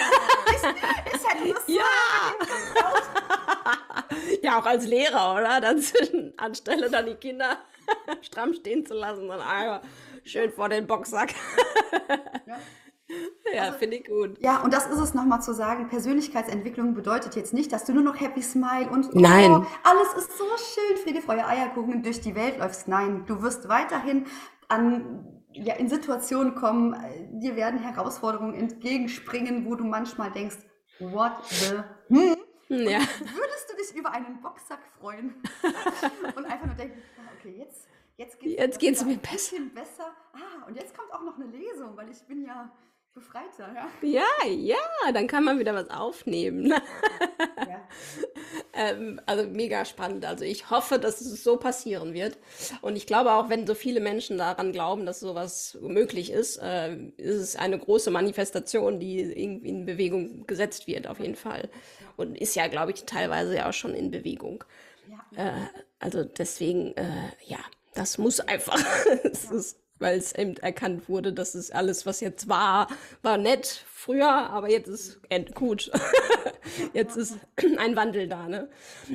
[1.13, 1.83] ist halt nur so ja.
[4.43, 5.61] ja, auch als Lehrer, oder?
[5.61, 5.83] Dann
[6.37, 7.59] anstelle dann die Kinder
[8.23, 9.83] stramm stehen zu lassen und einfach
[10.25, 11.35] schön vor den Boxsack.
[12.47, 12.59] ja.
[13.53, 14.39] Ja, also, finde ich gut.
[14.41, 18.03] Ja, und das ist es nochmal zu sagen, Persönlichkeitsentwicklung bedeutet jetzt nicht, dass du nur
[18.03, 19.67] noch Happy Smile und oh, Nein.
[19.83, 22.89] alles ist so schön, Friede, Feuer, Eierkuchen durch die Welt läufst.
[22.89, 24.27] Nein, du wirst weiterhin
[24.69, 26.97] an ja, in Situationen kommen,
[27.41, 30.59] dir werden Herausforderungen entgegenspringen, wo du manchmal denkst,
[30.99, 32.37] what the hm?
[32.69, 33.01] Ja.
[33.01, 35.35] Würdest du dich über einen Boxsack freuen?
[36.37, 37.03] und einfach nur denken,
[37.39, 37.87] okay, jetzt,
[38.17, 38.39] jetzt
[38.79, 39.57] geht es mir besser.
[39.75, 40.15] besser.
[40.33, 42.73] Ah, und jetzt kommt auch noch eine Lesung, weil ich bin ja
[43.15, 43.89] befreiter, ja.
[44.03, 46.67] Ja, ja, dann kann man wieder was aufnehmen.
[47.57, 47.89] ja.
[48.73, 50.25] ähm, also mega spannend.
[50.25, 52.39] Also ich hoffe, dass es so passieren wird.
[52.81, 56.95] Und ich glaube auch, wenn so viele Menschen daran glauben, dass sowas möglich ist, äh,
[57.17, 61.69] ist es eine große Manifestation, die irgendwie in Bewegung gesetzt wird, auf jeden Fall.
[62.17, 64.65] Und ist ja, glaube ich, teilweise ja auch schon in Bewegung.
[65.09, 65.47] Ja.
[65.49, 65.67] Äh,
[65.99, 67.59] also deswegen, äh, ja,
[67.95, 68.81] das muss einfach.
[69.25, 72.89] es ist weil es eben erkannt wurde, dass es alles, was jetzt war,
[73.23, 75.21] war nett früher, aber jetzt ist
[75.55, 75.91] gut.
[76.93, 77.39] jetzt ist
[77.79, 78.49] ein Wandel da.
[78.49, 78.69] Ne?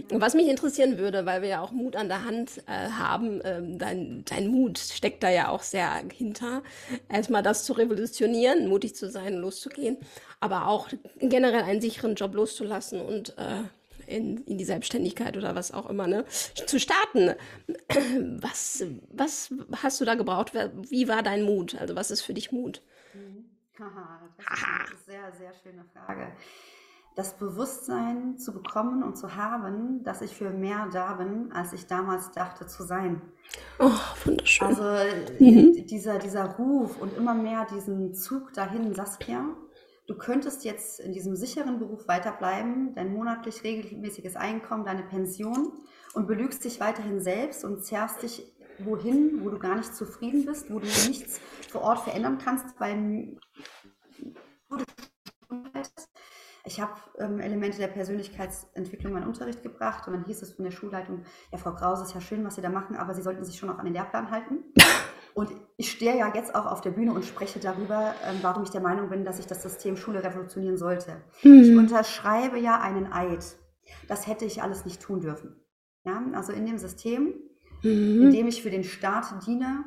[0.10, 3.78] Was mich interessieren würde, weil wir ja auch Mut an der Hand äh, haben, ähm,
[3.78, 6.64] dein, dein Mut steckt da ja auch sehr hinter,
[7.10, 9.98] erstmal das zu revolutionieren, mutig zu sein, loszugehen,
[10.40, 10.88] aber auch
[11.20, 13.64] generell einen sicheren Job loszulassen und äh,
[14.08, 17.36] in, in die Selbstständigkeit oder was auch immer, ne, zu starten.
[18.42, 19.50] Was, was
[19.84, 20.54] hast du da gebraucht?
[20.54, 21.76] Wie war dein Mut?
[21.80, 22.82] Also was ist für dich Mut?
[23.14, 23.46] Mhm.
[23.80, 26.32] Haha, das ist eine sehr, sehr schöne Frage.
[27.16, 31.88] Das Bewusstsein zu bekommen und zu haben, dass ich für mehr da bin, als ich
[31.88, 33.22] damals dachte zu sein.
[33.80, 33.92] Oh,
[34.26, 34.68] wunderschön.
[34.68, 34.84] Also
[35.40, 35.86] mhm.
[35.88, 39.46] dieser, dieser Ruf und immer mehr diesen Zug dahin, Saskia,
[40.08, 45.74] Du könntest jetzt in diesem sicheren Beruf weiterbleiben, dein monatlich regelmäßiges Einkommen, deine Pension
[46.14, 50.72] und belügst dich weiterhin selbst und zerrst dich wohin, wo du gar nicht zufrieden bist,
[50.72, 53.38] wo du nichts vor Ort verändern kannst, weil
[56.64, 60.64] ich habe ähm, Elemente der Persönlichkeitsentwicklung in meinen Unterricht gebracht und dann hieß es von
[60.64, 63.44] der Schulleitung, ja, Frau Krause, ist ja schön, was Sie da machen, aber Sie sollten
[63.44, 64.64] sich schon noch an den Lehrplan halten.
[65.38, 68.72] Und ich stehe ja jetzt auch auf der Bühne und spreche darüber, ähm, warum ich
[68.72, 71.22] der Meinung bin, dass ich das System Schule revolutionieren sollte.
[71.44, 71.62] Mhm.
[71.62, 73.46] Ich unterschreibe ja einen Eid.
[74.08, 75.56] Das hätte ich alles nicht tun dürfen.
[76.06, 76.24] Ja?
[76.34, 77.36] Also in dem System,
[77.84, 78.24] mhm.
[78.24, 79.86] in dem ich für den Staat diene,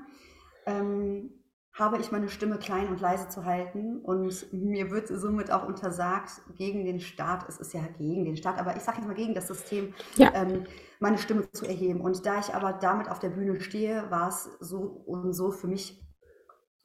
[0.66, 1.39] ähm,
[1.72, 6.42] habe ich meine Stimme klein und leise zu halten und mir wird somit auch untersagt,
[6.56, 9.34] gegen den Staat, es ist ja gegen den Staat, aber ich sage jetzt mal gegen
[9.34, 10.32] das System, ja.
[10.34, 10.64] ähm,
[10.98, 12.00] meine Stimme zu erheben.
[12.00, 15.68] Und da ich aber damit auf der Bühne stehe, war es so und so für
[15.68, 16.04] mich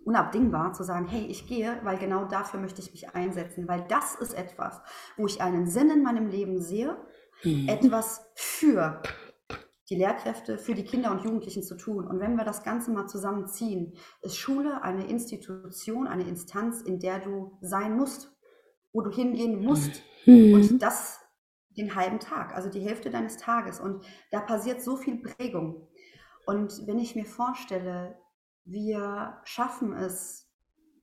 [0.06, 4.15] unabdingbar zu sagen, hey, ich gehe, weil genau dafür möchte ich mich einsetzen, weil das
[4.15, 4.82] ist etwas,
[5.17, 6.95] wo ich einen Sinn in meinem Leben sehe,
[7.43, 7.67] mhm.
[7.67, 9.02] etwas für
[9.89, 12.08] die Lehrkräfte für die Kinder und Jugendlichen zu tun.
[12.08, 17.19] Und wenn wir das Ganze mal zusammenziehen, ist Schule eine Institution, eine Instanz, in der
[17.19, 18.36] du sein musst,
[18.93, 20.02] wo du hingehen musst.
[20.26, 20.54] Mhm.
[20.54, 21.19] Und das
[21.78, 23.80] den halben Tag, also die Hälfte deines Tages.
[23.80, 25.88] Und da passiert so viel Prägung.
[26.45, 28.17] Und wenn ich mir vorstelle,
[28.63, 30.50] wir schaffen es,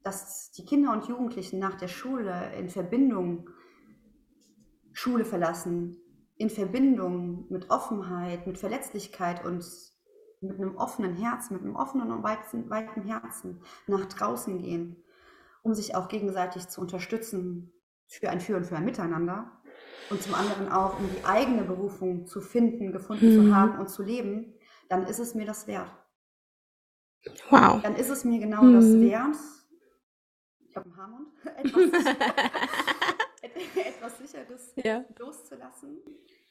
[0.02, 3.48] dass die Kinder und Jugendlichen nach der Schule in Verbindung
[4.92, 5.96] Schule verlassen,
[6.42, 9.64] in Verbindung mit Offenheit, mit Verletzlichkeit und
[10.40, 14.96] mit einem offenen Herz, mit einem offenen und weiten, weiten Herzen nach draußen gehen,
[15.62, 17.72] um sich auch gegenseitig zu unterstützen
[18.08, 19.52] für ein Für und für ein Miteinander
[20.10, 23.50] und zum anderen auch, um die eigene Berufung zu finden, gefunden mhm.
[23.50, 24.52] zu haben und zu leben,
[24.88, 25.92] dann ist es mir das wert.
[27.50, 27.80] Wow.
[27.82, 28.74] Dann ist es mir genau mhm.
[28.74, 29.36] das wert.
[30.68, 31.28] Ich habe einen Haarmund.
[33.74, 35.04] Etwas, Sicheres ja.
[35.18, 35.98] loszulassen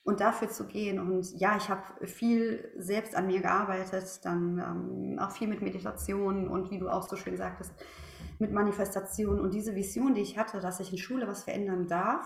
[0.03, 0.99] und dafür zu gehen.
[0.99, 6.47] Und ja, ich habe viel selbst an mir gearbeitet, dann ähm, auch viel mit Meditation
[6.47, 7.71] und wie du auch so schön sagtest,
[8.39, 9.39] mit Manifestation.
[9.39, 12.25] Und diese Vision, die ich hatte, dass ich in Schule was verändern darf,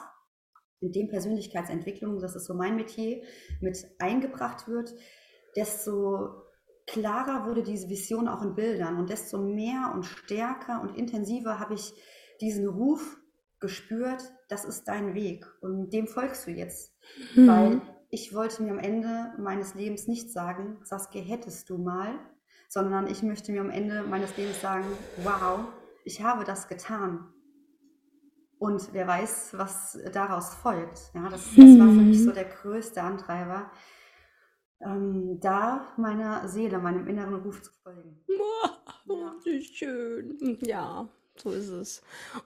[0.80, 3.24] in dem Persönlichkeitsentwicklung, das ist so mein Metier,
[3.62, 4.94] mit eingebracht wird,
[5.56, 6.44] desto
[6.88, 11.74] klarer wurde diese Vision auch in Bildern und desto mehr und stärker und intensiver habe
[11.74, 11.94] ich
[12.42, 13.18] diesen Ruf
[13.60, 16.94] gespürt, das ist dein Weg und dem folgst du jetzt.
[17.36, 17.48] Mhm.
[17.48, 22.20] Weil ich wollte mir am Ende meines Lebens nicht sagen, Saskia, hättest du mal,
[22.70, 24.86] sondern ich möchte mir am Ende meines Lebens sagen,
[25.24, 25.60] wow,
[26.04, 27.32] ich habe das getan.
[28.58, 31.12] Und wer weiß, was daraus folgt.
[31.14, 32.36] Ja, das, das war für mich so mhm.
[32.36, 33.72] der größte Antreiber,
[34.82, 38.24] ähm, da meiner Seele, meinem inneren Ruf zu folgen.
[39.08, 39.62] Oh, ja.
[39.62, 40.38] schön.
[40.62, 41.10] Ja,
[41.42, 42.02] so ist es.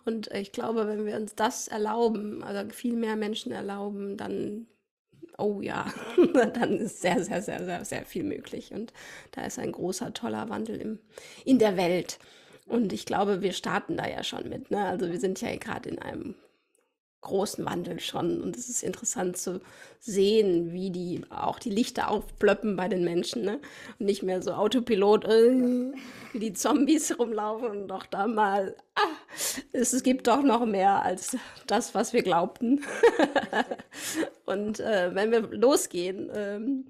[0.06, 4.68] Und ich glaube, wenn wir uns das erlauben, also viel mehr Menschen erlauben, dann,
[5.38, 5.92] oh ja,
[6.34, 8.72] dann ist sehr, sehr, sehr, sehr, sehr viel möglich.
[8.74, 8.94] Und
[9.32, 11.00] da ist ein großer, toller Wandel im,
[11.46, 12.20] in der Welt.
[12.66, 14.72] Und ich glaube, wir starten da ja schon mit.
[14.72, 14.86] Ne?
[14.86, 16.36] Also wir sind ja gerade in einem
[17.22, 18.42] großen Wandel schon.
[18.42, 19.62] Und es ist interessant zu
[20.00, 23.44] sehen, wie die auch die Lichter aufplöppen bei den Menschen.
[23.44, 23.60] Ne?
[24.00, 25.92] Und nicht mehr so Autopilot, äh,
[26.34, 29.02] wie die Zombies rumlaufen und doch da mal, ah,
[29.72, 32.82] es, es gibt doch noch mehr als das, was wir glaubten.
[34.46, 36.86] und äh, wenn wir losgehen, ähm,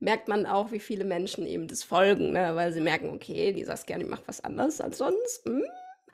[0.00, 2.54] merkt man auch, wie viele Menschen eben das folgen, ne?
[2.54, 5.44] weil sie merken, okay, die Saskia, die macht was anderes als sonst.
[5.44, 5.64] Hm?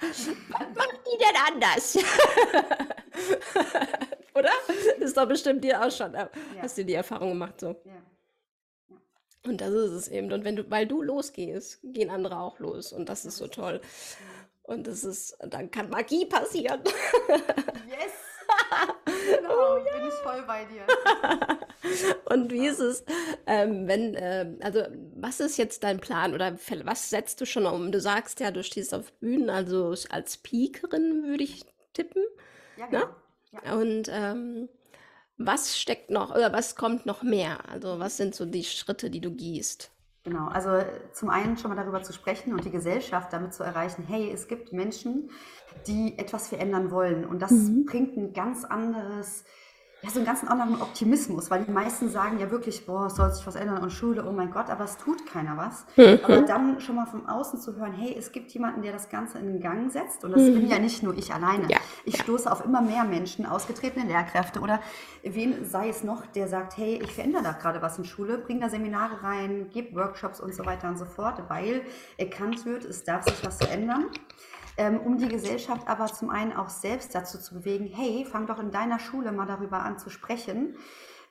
[0.01, 0.27] Was
[0.75, 1.99] macht die denn anders?
[4.35, 4.51] Oder?
[4.99, 6.15] Ist doch bestimmt dir auch schon.
[6.15, 6.29] Äh,
[6.61, 7.69] hast du die Erfahrung gemacht so?
[7.85, 7.93] Ja.
[7.93, 8.03] ja.
[9.45, 10.33] Und das ist es eben.
[10.33, 12.93] Und wenn du, weil du losgehst, gehen andere auch los.
[12.93, 13.81] Und das ist so toll.
[14.63, 16.83] Und das ist, dann kann Magie passieren.
[17.89, 18.26] Yes!
[19.07, 19.99] Genau, oh, ja.
[19.99, 20.87] bin ich voll bei dir.
[22.31, 23.05] Und wie ist es,
[23.47, 24.83] ähm, wenn, äh, also
[25.15, 27.93] was ist jetzt dein Plan oder was setzt du schon um?
[27.93, 32.23] Du sagst ja, du stehst auf Bühnen, also als Speakerin würde ich tippen.
[32.77, 32.91] Ja, ne?
[32.91, 33.07] genau.
[33.65, 33.75] Ja.
[33.75, 34.69] Und ähm,
[35.39, 37.69] was steckt noch oder was kommt noch mehr?
[37.69, 39.91] Also was sind so die Schritte, die du gehst?
[40.27, 40.71] Genau, also
[41.13, 44.49] zum einen schon mal darüber zu sprechen und die Gesellschaft damit zu erreichen, hey, es
[44.49, 45.31] gibt Menschen,
[45.87, 47.85] die etwas verändern wollen und das mhm.
[47.85, 49.45] bringt ein ganz anderes
[50.07, 53.47] ja, so einen ganz anderen Optimismus, weil die meisten sagen ja wirklich, boah, soll sich
[53.47, 55.85] was ändern und Schule, oh mein Gott, aber es tut keiner was.
[55.97, 56.21] Mhm.
[56.23, 59.39] Aber dann schon mal von außen zu hören, hey, es gibt jemanden, der das Ganze
[59.39, 60.55] in den Gang setzt und das mhm.
[60.55, 61.67] bin ja nicht nur ich alleine.
[61.69, 61.79] Ja.
[62.05, 64.81] Ich stoße auf immer mehr Menschen, ausgetretene Lehrkräfte oder
[65.23, 68.61] wen sei es noch, der sagt, hey, ich verändere da gerade was in Schule, bring
[68.61, 71.83] da Seminare rein, gib Workshops und so weiter und so fort, weil
[72.17, 74.07] erkannt wird, es darf sich was verändern
[74.77, 78.59] ähm, um die Gesellschaft aber zum einen auch selbst dazu zu bewegen, hey, fang doch
[78.59, 80.77] in deiner Schule mal darüber an zu sprechen,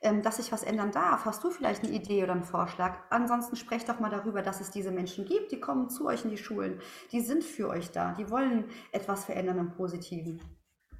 [0.02, 1.24] ähm, dass sich was ändern darf.
[1.24, 2.98] Hast du vielleicht eine Idee oder einen Vorschlag?
[3.10, 6.30] Ansonsten sprecht doch mal darüber, dass es diese Menschen gibt, die kommen zu euch in
[6.30, 6.80] die Schulen,
[7.12, 10.40] die sind für euch da, die wollen etwas verändern im Positiven.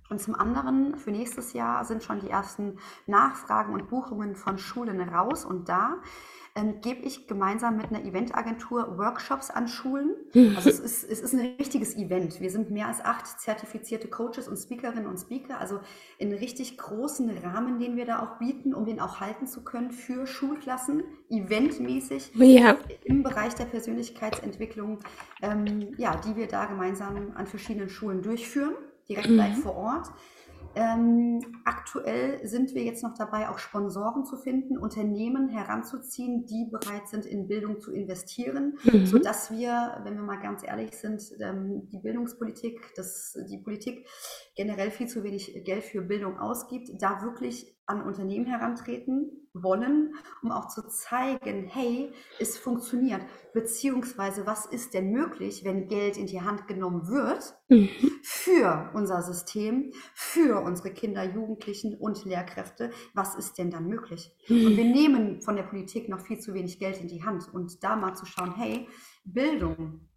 [0.09, 5.01] Und zum anderen, für nächstes Jahr sind schon die ersten Nachfragen und Buchungen von Schulen
[5.01, 5.99] raus und da
[6.57, 10.17] ähm, gebe ich gemeinsam mit einer Eventagentur Workshops an Schulen.
[10.57, 12.41] Also es ist, es ist ein richtiges Event.
[12.41, 15.81] Wir sind mehr als acht zertifizierte Coaches und Speakerinnen und Speaker, also
[16.17, 19.91] in richtig großen Rahmen, den wir da auch bieten, um den auch halten zu können
[19.91, 22.77] für Schulklassen, eventmäßig ja.
[23.05, 25.01] im Bereich der Persönlichkeitsentwicklung,
[25.43, 28.75] ähm, ja, die wir da gemeinsam an verschiedenen Schulen durchführen,
[29.09, 29.37] direkt mhm.
[29.37, 30.09] live vor Ort.
[30.75, 37.09] Ähm, aktuell sind wir jetzt noch dabei, auch Sponsoren zu finden, Unternehmen heranzuziehen, die bereit
[37.09, 39.07] sind, in Bildung zu investieren, mhm.
[39.07, 44.07] sodass wir, wenn wir mal ganz ehrlich sind, ähm, die Bildungspolitik, das, die Politik
[44.55, 50.51] generell viel zu wenig Geld für Bildung ausgibt, da wirklich an Unternehmen herantreten wollen, um
[50.51, 53.23] auch zu zeigen, hey, es funktioniert,
[53.55, 57.89] beziehungsweise was ist denn möglich, wenn Geld in die Hand genommen wird mhm.
[58.23, 64.35] für unser System, für unsere Kinder, Jugendlichen und Lehrkräfte, was ist denn dann möglich?
[64.49, 64.67] Mhm.
[64.67, 67.83] Und wir nehmen von der Politik noch viel zu wenig Geld in die Hand und
[67.83, 68.89] da mal zu schauen, hey,
[69.25, 70.09] Bildung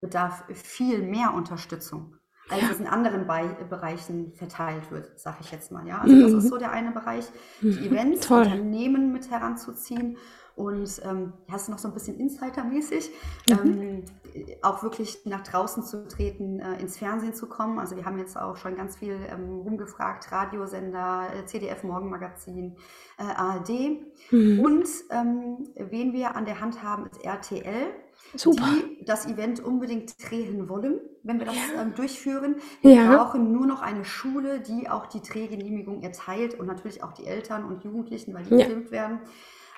[0.00, 2.17] bedarf viel mehr Unterstützung
[2.50, 2.70] als ja.
[2.70, 5.86] es in anderen Be Bereichen verteilt wird, sage ich jetzt mal.
[5.86, 6.22] Ja, also mhm.
[6.22, 7.26] das ist so der eine Bereich,
[7.60, 7.84] die mhm.
[7.84, 8.42] Events, Toll.
[8.42, 10.16] Unternehmen mit heranzuziehen
[10.58, 13.10] und ähm, hast du noch so ein bisschen Insider-mäßig,
[13.48, 13.56] mhm.
[13.64, 14.04] ähm,
[14.62, 17.78] auch wirklich nach draußen zu treten, äh, ins Fernsehen zu kommen.
[17.78, 22.76] Also wir haben jetzt auch schon ganz viel ähm, rumgefragt, Radiosender, äh, CDF Morgenmagazin,
[23.18, 24.00] äh, ARD
[24.32, 24.58] mhm.
[24.58, 27.90] und ähm, wen wir an der Hand haben, ist RTL.
[28.34, 28.66] Super.
[28.66, 31.82] die das Event unbedingt drehen wollen, wenn wir das ja.
[31.82, 32.56] ähm, durchführen.
[32.82, 33.16] Wir ja.
[33.16, 37.64] brauchen nur noch eine Schule, die auch die Drehgenehmigung erteilt und natürlich auch die Eltern
[37.64, 38.58] und Jugendlichen, weil die ja.
[38.58, 39.20] gefilmt werden.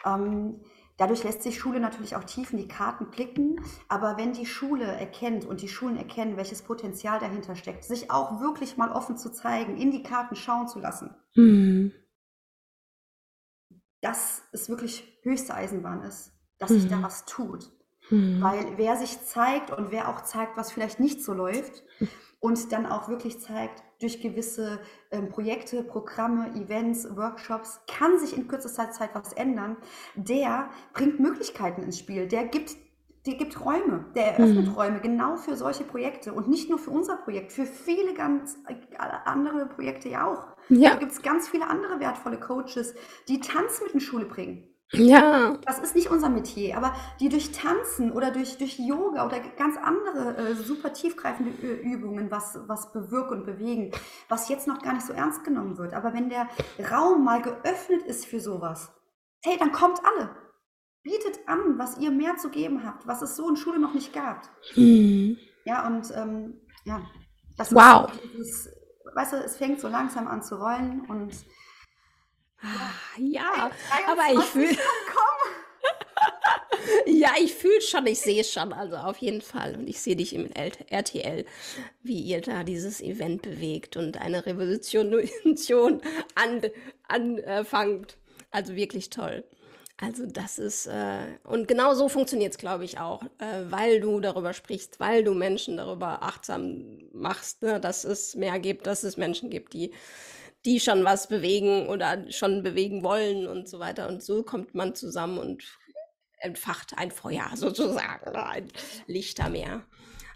[0.05, 0.61] Ähm,
[0.97, 3.61] dadurch lässt sich Schule natürlich auch tief in die Karten blicken.
[3.89, 8.41] Aber wenn die Schule erkennt und die Schulen erkennen, welches Potenzial dahinter steckt, sich auch
[8.41, 11.93] wirklich mal offen zu zeigen, in die Karten schauen zu lassen, mhm.
[14.01, 17.03] dass es wirklich höchste Eisenbahn ist, dass sich da mhm.
[17.05, 17.71] was tut
[18.11, 18.43] Mhm.
[18.43, 21.83] Weil wer sich zeigt und wer auch zeigt, was vielleicht nicht so läuft
[22.41, 24.81] und dann auch wirklich zeigt, durch gewisse
[25.11, 29.77] ähm, Projekte, Programme, Events, Workshops kann sich in kürzester Zeit was ändern,
[30.15, 32.77] der bringt Möglichkeiten ins Spiel, der gibt
[33.27, 34.73] der gibt Räume, der eröffnet mhm.
[34.73, 38.75] Räume genau für solche Projekte und nicht nur für unser Projekt, für viele ganz äh,
[39.27, 40.57] andere Projekte ja auch.
[40.71, 40.91] Ja.
[40.91, 42.95] Da gibt es ganz viele andere wertvolle Coaches,
[43.29, 44.70] die Tanz mit in Schule bringen.
[44.93, 45.57] Ja.
[45.65, 49.77] Das ist nicht unser Metier, aber die durch Tanzen oder durch, durch Yoga oder ganz
[49.77, 53.93] andere äh, super tiefgreifende Übungen was, was bewirken und bewegen,
[54.29, 55.95] was jetzt noch gar nicht so ernst genommen wird.
[55.95, 56.49] Aber wenn der
[56.91, 58.91] Raum mal geöffnet ist für sowas,
[59.43, 60.31] hey, dann kommt alle.
[61.03, 64.13] Bietet an, was ihr mehr zu geben habt, was es so in Schule noch nicht
[64.13, 64.43] gab.
[64.75, 65.39] Mhm.
[65.65, 67.01] Ja, und ähm, ja,
[67.57, 68.11] das wow.
[68.39, 68.69] ist,
[69.15, 71.33] weißt du, es fängt so langsam an zu rollen und
[73.19, 73.71] ja,
[74.07, 74.71] aber ich fühle.
[77.07, 79.77] ja, ich fühle schon, ich sehe schon, also auf jeden Fall.
[79.77, 81.45] Und ich sehe dich im RTL,
[82.03, 85.15] wie ihr da dieses Event bewegt und eine Revolution
[86.35, 86.63] an,
[87.09, 88.17] anfangt.
[88.51, 89.45] Also wirklich toll.
[90.03, 94.21] Also das ist, äh, und genau so funktioniert es, glaube ich, auch, äh, weil du
[94.21, 99.19] darüber sprichst, weil du Menschen darüber achtsam machst, ne, dass es mehr gibt, dass es
[99.19, 99.93] Menschen gibt, die
[100.65, 104.09] die schon was bewegen oder schon bewegen wollen und so weiter.
[104.09, 105.65] Und so kommt man zusammen und
[106.39, 108.69] entfacht ein Feuer sozusagen, oder ein
[109.07, 109.85] Lichtermeer.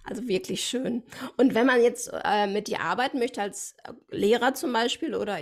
[0.04, 1.02] Also wirklich schön.
[1.38, 3.74] Und wenn man jetzt äh, mit dir arbeiten möchte als
[4.10, 5.38] Lehrer zum Beispiel oder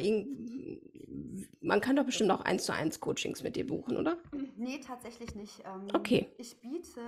[1.61, 4.19] man kann doch bestimmt auch eins zu eins Coachings mit dir buchen, oder?
[4.57, 5.61] Nee, tatsächlich nicht.
[5.61, 6.29] Ähm, okay.
[6.39, 7.01] Ich biete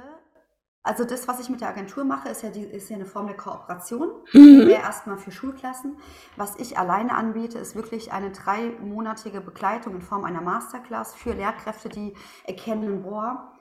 [0.86, 3.26] also das, was ich mit der Agentur mache, ist ja, die, ist ja eine Form
[3.26, 4.10] der Kooperation.
[4.34, 4.68] Mhm.
[4.68, 5.96] Erstmal für Schulklassen.
[6.36, 11.88] Was ich alleine anbiete, ist wirklich eine dreimonatige Begleitung in Form einer Masterclass für Lehrkräfte,
[11.88, 12.12] die
[12.44, 13.53] erkennen, boah,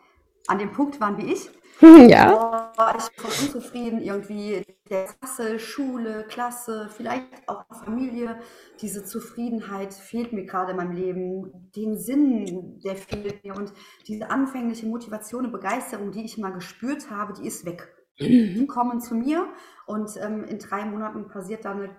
[0.47, 1.49] an dem Punkt waren wie ich.
[1.81, 2.71] Ja.
[2.77, 8.39] Boah, ich bin unzufrieden, irgendwie der Klasse, Schule, Klasse, vielleicht auch Familie.
[8.79, 11.71] Diese Zufriedenheit fehlt mir gerade in meinem Leben.
[11.75, 13.55] Den Sinn, der fehlt mir.
[13.55, 13.73] Und
[14.07, 17.93] diese anfängliche Motivation und Begeisterung, die ich mal gespürt habe, die ist weg.
[18.19, 18.53] Mhm.
[18.55, 19.47] Die kommen zu mir
[19.87, 21.95] und ähm, in drei Monaten passiert da eine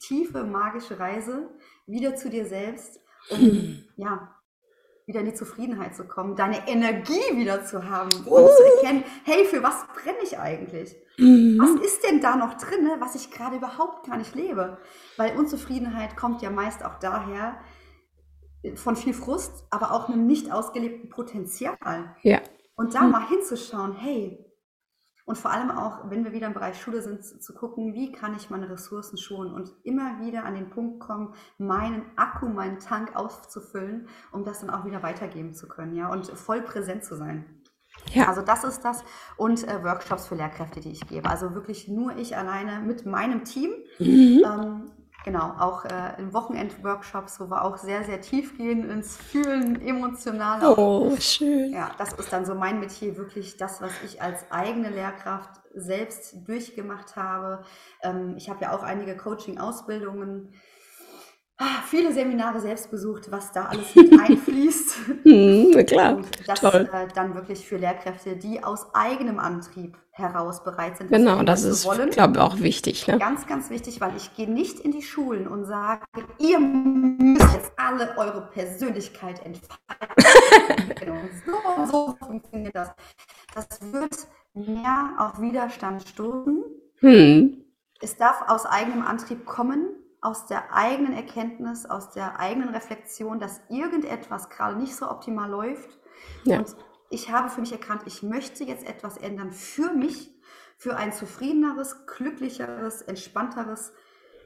[0.00, 1.50] tiefe, magische Reise
[1.86, 2.98] wieder zu dir selbst.
[3.30, 3.84] Und mhm.
[3.96, 4.34] ja,
[5.10, 8.36] wieder in die Zufriedenheit zu kommen, deine Energie wieder zu haben uh.
[8.36, 10.96] und zu erkennen, hey, für was brenne ich eigentlich?
[11.18, 11.58] Mhm.
[11.58, 14.78] Was ist denn da noch drin, was ich gerade überhaupt gar nicht lebe?
[15.16, 17.60] Weil Unzufriedenheit kommt ja meist auch daher
[18.76, 22.14] von viel Frust, aber auch einem nicht ausgelebten Potenzial.
[22.22, 22.40] Ja.
[22.76, 23.10] Und da mhm.
[23.10, 24.46] mal hinzuschauen, hey,
[25.30, 28.34] und vor allem auch, wenn wir wieder im Bereich Schule sind, zu gucken, wie kann
[28.34, 33.14] ich meine Ressourcen schonen und immer wieder an den Punkt kommen, meinen Akku, meinen Tank
[33.14, 37.62] aufzufüllen, um das dann auch wieder weitergeben zu können, ja, und voll präsent zu sein.
[38.12, 38.26] Ja.
[38.26, 39.04] Also das ist das
[39.36, 41.30] und äh, Workshops für Lehrkräfte, die ich gebe.
[41.30, 43.70] Also wirklich nur ich alleine mit meinem Team.
[44.00, 44.42] Mhm.
[44.44, 44.90] Ähm,
[45.24, 50.64] Genau, auch äh, in Wochenend-Workshops, wo wir auch sehr, sehr tief gehen ins Fühlen, emotional.
[50.64, 51.72] Oh, schön.
[51.72, 56.48] Ja, das ist dann so mein Metier, wirklich das, was ich als eigene Lehrkraft selbst
[56.48, 57.64] durchgemacht habe.
[58.02, 60.54] Ähm, ich habe ja auch einige Coaching-Ausbildungen
[61.86, 65.24] viele Seminare selbst besucht, was da alles mit einfließt.
[65.24, 66.16] mhm, klar.
[66.16, 66.88] Und das Toll.
[66.92, 71.10] Äh, dann wirklich für Lehrkräfte, die aus eigenem Antrieb heraus bereit sind.
[71.10, 73.06] Genau, das ist, glaube ich, auch wichtig.
[73.06, 73.18] Ne?
[73.18, 76.02] Ganz, ganz wichtig, weil ich gehe nicht in die Schulen und sage,
[76.38, 80.94] ihr müsst jetzt alle eure Persönlichkeit entfalten.
[80.98, 81.20] genau,
[81.86, 82.90] so, so funktioniert das.
[83.54, 84.16] Das wird
[84.54, 86.64] mehr auf Widerstand stoßen.
[87.00, 87.64] Hm.
[88.00, 93.60] Es darf aus eigenem Antrieb kommen aus der eigenen Erkenntnis, aus der eigenen Reflexion, dass
[93.68, 95.98] irgendetwas gerade nicht so optimal läuft.
[96.44, 96.58] Ja.
[96.58, 96.76] Und
[97.08, 100.30] ich habe für mich erkannt, ich möchte jetzt etwas ändern für mich,
[100.76, 103.92] für ein zufriedeneres, glücklicheres, entspannteres,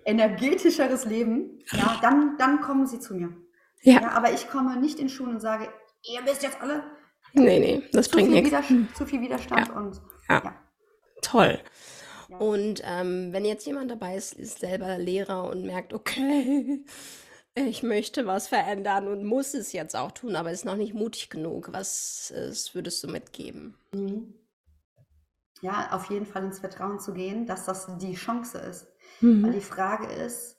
[0.05, 1.61] energetischeres Leben.
[1.73, 3.37] Ja, dann, dann kommen sie zu mir.
[3.83, 4.01] Ja.
[4.01, 5.69] ja aber ich komme nicht in Schulen und sage,
[6.03, 6.85] ihr wisst jetzt alle.
[7.35, 8.53] Nee, nee, das bringt nichts.
[8.95, 9.75] Zu viel Widerstand ja.
[9.75, 10.43] und ja.
[10.45, 10.55] ja.
[11.23, 11.61] Toll.
[12.39, 16.85] Und ähm, wenn jetzt jemand dabei ist, ist selber Lehrer und merkt, okay,
[17.55, 21.31] ich möchte was verändern und muss es jetzt auch tun, aber ist noch nicht mutig
[21.31, 23.77] genug, was ist, würdest du mitgeben?
[23.93, 24.35] Mhm.
[25.61, 28.87] Ja, auf jeden Fall ins Vertrauen zu gehen, dass das die Chance ist.
[29.21, 29.45] Mhm.
[29.45, 30.59] Weil die Frage ist,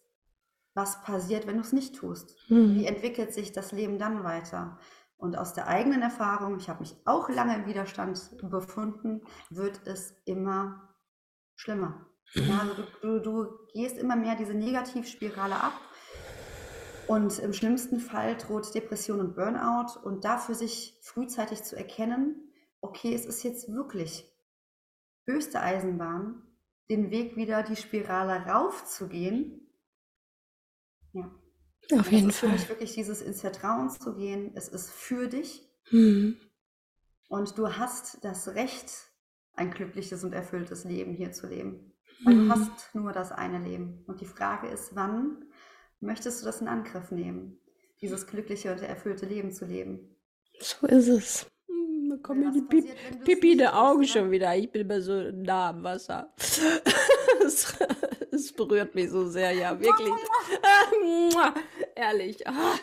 [0.73, 2.35] was passiert, wenn du es nicht tust?
[2.49, 2.75] Mhm.
[2.75, 4.79] Wie entwickelt sich das Leben dann weiter?
[5.17, 8.19] Und aus der eigenen Erfahrung, ich habe mich auch lange im Widerstand
[8.49, 10.84] befunden, wird es immer
[11.55, 12.05] schlimmer.
[12.33, 15.79] Ja, also du, du, du gehst immer mehr diese Negativspirale ab
[17.07, 22.45] und im schlimmsten Fall droht Depression und Burnout und dafür sich frühzeitig zu erkennen
[22.85, 24.31] okay, es ist jetzt wirklich
[25.25, 26.43] höchste Eisenbahn,
[26.89, 29.67] den Weg wieder die Spirale raufzugehen.
[31.13, 31.33] Ja.
[31.97, 32.49] Auf jeden Fall.
[32.49, 34.51] Für mich wirklich dieses ins Vertrauen zu gehen.
[34.55, 35.67] Es ist für dich.
[35.91, 36.37] Mhm.
[37.27, 38.91] Und du hast das Recht,
[39.55, 41.93] ein glückliches und erfülltes Leben hier zu leben.
[42.23, 42.47] Weil mhm.
[42.47, 44.03] du hast nur das eine Leben.
[44.07, 45.45] Und die Frage ist, wann
[45.99, 47.59] möchtest du das in Angriff nehmen,
[48.01, 50.15] dieses glückliche und erfüllte Leben zu leben?
[50.59, 51.47] So ist es.
[51.67, 52.93] Hm, da kommen mir die Pipi,
[53.23, 54.55] Pipi der Augen schon wieder.
[54.55, 56.33] Ich bin immer so nah am Wasser.
[57.45, 57.73] es,
[58.31, 60.13] es, berührt mich so sehr, ja, wirklich.
[61.95, 62.47] Ehrlich.
[62.47, 62.75] Ah,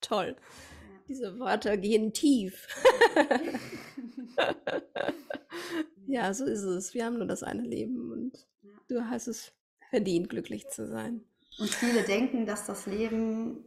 [0.00, 0.36] toll.
[1.08, 2.66] Diese Worte gehen tief.
[6.06, 6.94] Ja, so ist es.
[6.94, 8.46] Wir haben nur das eine Leben und
[8.88, 9.52] du hast es
[9.90, 11.24] verdient, glücklich zu sein.
[11.58, 13.64] Und viele denken, dass das Leben,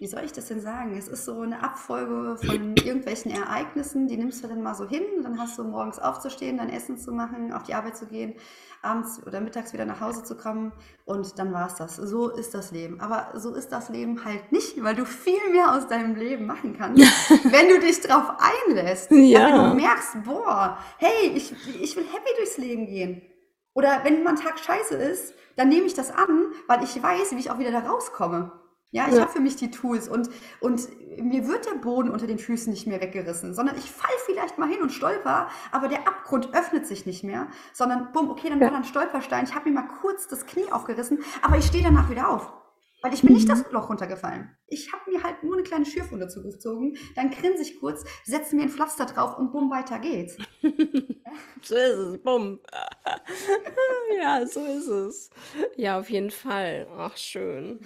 [0.00, 0.96] wie soll ich das denn sagen?
[0.96, 5.02] Es ist so eine Abfolge von irgendwelchen Ereignissen, die nimmst du dann mal so hin,
[5.22, 8.34] dann hast du morgens aufzustehen, dein Essen zu machen, auf die Arbeit zu gehen,
[8.80, 10.72] abends oder mittags wieder nach Hause zu kommen
[11.04, 11.96] und dann war es das.
[11.96, 12.98] So ist das Leben.
[13.00, 16.78] Aber so ist das Leben halt nicht, weil du viel mehr aus deinem Leben machen
[16.78, 17.02] kannst,
[17.52, 18.32] wenn du dich drauf
[18.66, 19.10] einlässt.
[19.10, 19.48] Ja.
[19.48, 23.20] Wenn du merkst, boah, hey, ich, ich will happy durchs Leben gehen.
[23.74, 27.38] Oder wenn mein Tag scheiße ist, dann nehme ich das an, weil ich weiß, wie
[27.38, 28.59] ich auch wieder da rauskomme.
[28.92, 29.20] Ja, ich ja.
[29.20, 30.28] habe für mich die Tools und,
[30.58, 34.58] und mir wird der Boden unter den Füßen nicht mehr weggerissen, sondern ich fall vielleicht
[34.58, 38.58] mal hin und stolper, aber der Abgrund öffnet sich nicht mehr, sondern bumm, okay, dann
[38.58, 38.66] ja.
[38.66, 41.84] war da ein Stolperstein, ich habe mir mal kurz das Knie aufgerissen, aber ich stehe
[41.84, 42.52] danach wieder auf.
[43.02, 43.72] Weil ich bin nicht das mhm.
[43.72, 44.54] Loch runtergefallen.
[44.66, 48.62] Ich habe mir halt nur eine kleine Schürfwunde zugezogen, dann grinse ich kurz, setze mir
[48.62, 50.36] ein Pflaster drauf und bumm, weiter geht's.
[51.62, 52.60] so ist es, bumm.
[54.20, 55.30] ja, so ist es.
[55.76, 56.86] Ja, auf jeden Fall.
[56.94, 57.80] Ach, schön.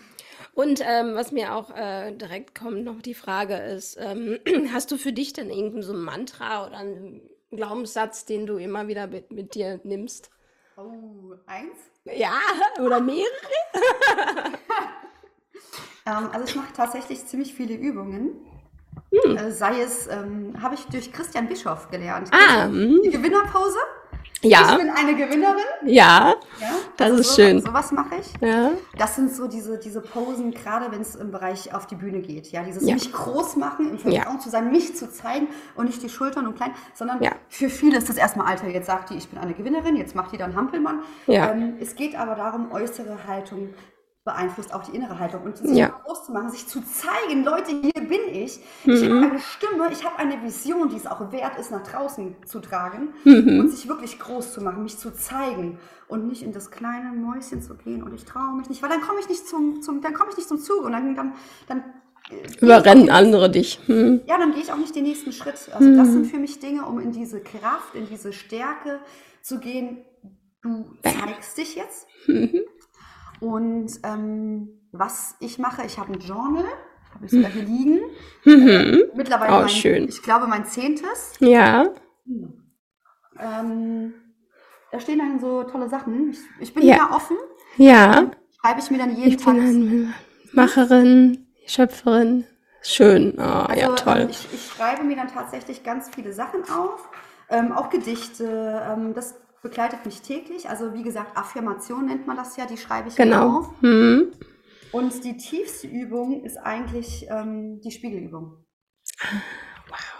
[0.54, 4.38] Und ähm, was mir auch äh, direkt kommt, noch die Frage ist, ähm,
[4.72, 7.20] hast du für dich denn irgendein so ein Mantra oder einen
[7.50, 10.30] Glaubenssatz, den du immer wieder mit, mit dir nimmst?
[10.76, 11.76] Oh, eins?
[12.04, 12.34] Ja,
[12.80, 13.28] oder mehrere?
[16.06, 18.44] ähm, also ich mache tatsächlich ziemlich viele Übungen.
[19.12, 19.36] Hm.
[19.36, 22.30] Äh, sei es, ähm, habe ich durch Christian Bischoff gelernt.
[22.32, 23.00] Ah, hm.
[23.04, 23.78] die Gewinnerpause.
[24.44, 24.72] Ja.
[24.72, 25.64] Ich bin eine Gewinnerin.
[25.84, 27.60] Ja, ja das also ist so, schön.
[27.60, 28.46] Sowas mache ich.
[28.46, 28.70] Ja.
[28.98, 32.52] Das sind so diese, diese Posen, gerade wenn es im Bereich auf die Bühne geht.
[32.52, 32.94] Ja, dieses ja.
[32.94, 34.40] mich groß machen, im Vertrauen ja.
[34.40, 38.08] zu sein, mich zu zeigen und nicht die Schultern und klein, sondern für viele ist
[38.08, 38.68] das erstmal Alter.
[38.68, 41.00] Jetzt sagt die, ich bin eine Gewinnerin, jetzt macht die dann Hampelmann.
[41.26, 41.50] Ja.
[41.50, 43.70] Ähm, es geht aber darum, äußere Haltung
[44.24, 45.88] beeinflusst auch die innere Haltung und sich ja.
[45.88, 48.58] groß zu machen, sich zu zeigen, Leute, hier bin ich.
[48.84, 48.92] Mhm.
[48.94, 52.34] Ich habe eine Stimme, ich habe eine Vision, die es auch wert ist, nach draußen
[52.46, 53.60] zu tragen mhm.
[53.60, 57.60] und sich wirklich groß zu machen, mich zu zeigen und nicht in das kleine Mäuschen
[57.60, 60.14] zu gehen und ich traue mich nicht, weil dann komme ich nicht zum, zum dann
[60.14, 61.34] komme ich nicht zum Zug und dann dann,
[61.68, 61.84] dann
[62.30, 63.78] äh, überrennen andere dich.
[63.86, 64.22] Hm.
[64.26, 65.68] Ja, dann gehe ich auch nicht den nächsten Schritt.
[65.70, 65.98] Also mhm.
[65.98, 69.00] das sind für mich Dinge, um in diese Kraft, in diese Stärke
[69.42, 69.98] zu gehen.
[70.62, 72.06] Du zeigst dich jetzt.
[72.26, 72.62] Mhm.
[73.44, 76.64] Und ähm, was ich mache, ich habe ein Journal,
[77.14, 78.00] habe ich sogar hier liegen.
[78.44, 79.02] Mhm.
[79.14, 80.08] Mittlerweile oh, mein, schön.
[80.08, 81.34] ich glaube, mein zehntes.
[81.40, 81.90] Ja.
[83.38, 84.14] Ähm,
[84.90, 86.30] da stehen dann so tolle Sachen.
[86.30, 87.10] Ich, ich bin ja.
[87.14, 87.36] offen.
[87.76, 88.30] Ja.
[88.60, 89.56] Schreibe ich mir dann jeden ich Tag.
[89.56, 90.14] Bin
[90.52, 92.46] Macherin, Schöpferin.
[92.80, 93.34] Schön.
[93.36, 94.20] Oh, also, ja, toll.
[94.20, 97.10] Ähm, ich, ich, schreibe mir dann tatsächlich ganz viele Sachen auf.
[97.50, 98.82] Ähm, auch Gedichte.
[98.90, 99.34] Ähm, das
[99.64, 100.68] begleitet mich täglich.
[100.68, 103.58] Also wie gesagt, Affirmation nennt man das ja, die schreibe ich genau.
[103.58, 103.82] auf.
[103.82, 104.30] Mhm.
[104.92, 108.64] Und die tiefste Übung ist eigentlich ähm, die Spiegelübung.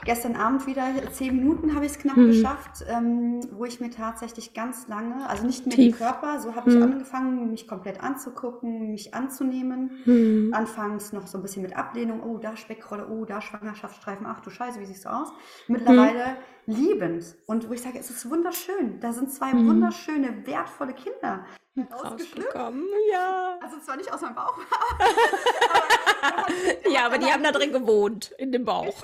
[0.05, 2.29] Gestern Abend wieder, zehn Minuten habe ich es knapp mhm.
[2.29, 5.97] geschafft, ähm, wo ich mir tatsächlich ganz lange, also nicht mehr Tief.
[5.97, 6.83] den Körper, so habe ich mhm.
[6.83, 9.91] angefangen, mich komplett anzugucken, mich anzunehmen.
[10.05, 10.53] Mhm.
[10.53, 14.51] Anfangs noch so ein bisschen mit Ablehnung, oh, da Speckrolle, oh, da Schwangerschaftsstreifen, ach du
[14.51, 15.33] Scheiße, wie siehst du aus?
[15.69, 16.37] Mittlerweile
[16.67, 16.75] mhm.
[16.75, 17.37] liebend.
[17.47, 19.01] Und wo ich sage, es ist wunderschön.
[19.01, 19.69] Da sind zwei mhm.
[19.69, 21.45] wunderschöne, wertvolle Kinder
[21.93, 22.85] rausgekommen.
[23.11, 23.59] Ja.
[23.61, 24.57] Also zwar nicht aus meinem Bauch,
[26.23, 26.47] aber,
[26.91, 28.95] ja, aber die haben da drin gewohnt, in dem Bauch.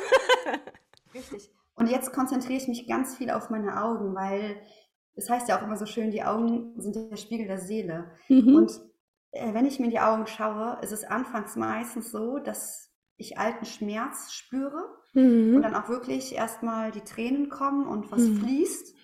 [1.15, 1.51] Richtig.
[1.75, 4.61] Und jetzt konzentriere ich mich ganz viel auf meine Augen, weil
[5.15, 8.11] es das heißt ja auch immer so schön, die Augen sind der Spiegel der Seele.
[8.29, 8.55] Mhm.
[8.55, 8.81] Und
[9.33, 13.39] äh, wenn ich mir in die Augen schaue, ist es anfangs meistens so, dass ich
[13.39, 15.55] alten Schmerz spüre mhm.
[15.57, 18.37] und dann auch wirklich erstmal die Tränen kommen und was mhm.
[18.39, 18.95] fließt.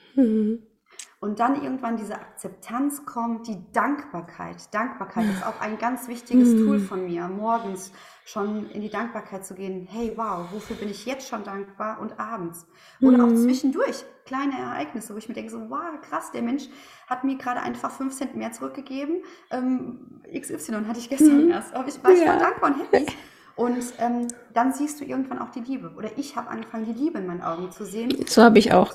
[1.18, 4.72] Und dann irgendwann diese Akzeptanz kommt, die Dankbarkeit.
[4.74, 6.66] Dankbarkeit ist auch ein ganz wichtiges mhm.
[6.66, 7.90] Tool von mir, morgens
[8.24, 9.88] schon in die Dankbarkeit zu gehen.
[9.90, 12.00] Hey, wow, wofür bin ich jetzt schon dankbar?
[12.00, 12.66] Und abends.
[13.00, 13.38] Oder auch mhm.
[13.38, 16.68] zwischendurch kleine Ereignisse, wo ich mir denke, so, wow, krass, der Mensch
[17.06, 19.22] hat mir gerade einfach fünf Cent mehr zurückgegeben.
[19.50, 21.50] Ähm, XY hatte ich gestern mhm.
[21.50, 21.72] erst.
[21.74, 22.32] Aber ich war ja.
[22.32, 23.06] voll dankbar und happy.
[23.56, 25.94] Und ähm, dann siehst du irgendwann auch die Liebe.
[25.96, 28.14] Oder ich habe angefangen, die Liebe in meinen Augen zu sehen.
[28.26, 28.92] So habe ich auch.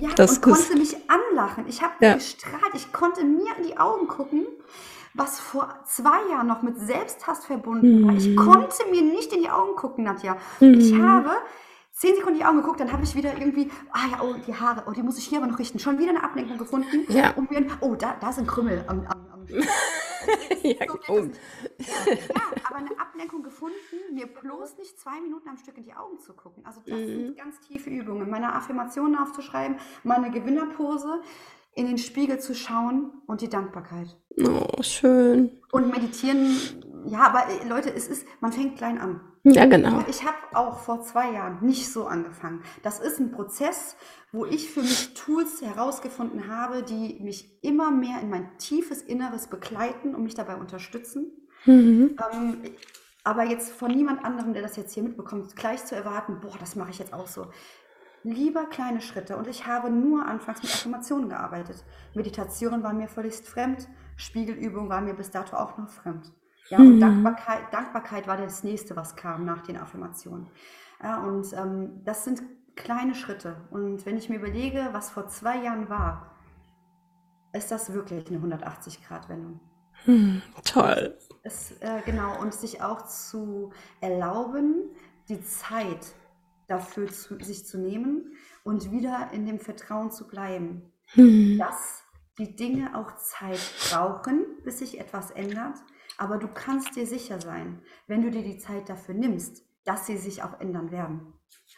[0.00, 1.64] Ja, das und konnte mich anlachen.
[1.68, 2.14] Ich habe ja.
[2.14, 2.74] gestrahlt.
[2.74, 4.46] Ich konnte mir in die Augen gucken,
[5.14, 8.06] was vor zwei Jahren noch mit Selbsthass verbunden mhm.
[8.06, 8.14] war.
[8.14, 8.36] Ich mhm.
[8.36, 10.36] konnte mir nicht in die Augen gucken, Nadja.
[10.60, 10.74] Mhm.
[10.74, 11.30] Ich habe
[11.92, 14.54] zehn Sekunden in die Augen geguckt, dann habe ich wieder irgendwie, ah ja, oh, die
[14.54, 15.78] Haare, oh, die muss ich hier aber noch richten.
[15.78, 17.06] Schon wieder eine Ablenkung gefunden.
[17.08, 17.30] Ja.
[17.30, 19.46] Und mir, oh, da, da sind Krümmel am, am, am
[20.62, 21.18] ja, oh.
[21.18, 23.76] ja, aber eine Ablenkung gefunden,
[24.12, 26.64] mir bloß nicht zwei Minuten am Stück in die Augen zu gucken.
[26.64, 27.06] Also das mhm.
[27.06, 28.28] sind ganz tiefe Übungen.
[28.30, 31.22] Meine Affirmationen aufzuschreiben, meine Gewinnerpose,
[31.74, 34.16] in den Spiegel zu schauen und die Dankbarkeit.
[34.38, 35.60] Oh, schön.
[35.72, 36.56] Und meditieren,
[37.04, 39.20] ja, aber äh, Leute, es ist, man fängt klein an.
[39.52, 40.02] Ja, genau.
[40.08, 42.62] Ich habe auch vor zwei Jahren nicht so angefangen.
[42.82, 43.96] Das ist ein Prozess,
[44.32, 49.46] wo ich für mich Tools herausgefunden habe, die mich immer mehr in mein tiefes Inneres
[49.46, 51.48] begleiten und mich dabei unterstützen.
[51.64, 52.16] Mhm.
[52.32, 52.58] Ähm,
[53.22, 56.74] aber jetzt von niemand anderem, der das jetzt hier mitbekommt, gleich zu erwarten, boah, das
[56.74, 57.46] mache ich jetzt auch so.
[58.24, 59.36] Lieber kleine Schritte.
[59.36, 61.84] Und ich habe nur anfangs mit Affirmationen gearbeitet.
[62.14, 63.86] Meditation war mir völlig fremd.
[64.16, 66.32] Spiegelübung war mir bis dato auch noch fremd.
[66.68, 67.00] Ja, und mhm.
[67.00, 70.48] Dankbarkeit, Dankbarkeit war das nächste, was kam nach den Affirmationen.
[71.02, 72.42] Ja, und ähm, das sind
[72.74, 73.56] kleine Schritte.
[73.70, 76.36] Und wenn ich mir überlege, was vor zwei Jahren war,
[77.52, 79.60] ist das wirklich eine 180-Grad-Wendung.
[80.04, 81.16] Hm, toll.
[81.42, 84.90] Es, äh, genau, und sich auch zu erlauben,
[85.28, 86.14] die Zeit
[86.68, 88.32] dafür zu, sich zu nehmen
[88.64, 91.58] und wieder in dem Vertrauen zu bleiben, hm.
[91.58, 92.02] dass
[92.38, 95.78] die Dinge auch Zeit brauchen, bis sich etwas ändert.
[96.18, 100.16] Aber du kannst dir sicher sein, wenn du dir die Zeit dafür nimmst, dass sie
[100.16, 101.32] sich auch ändern werden.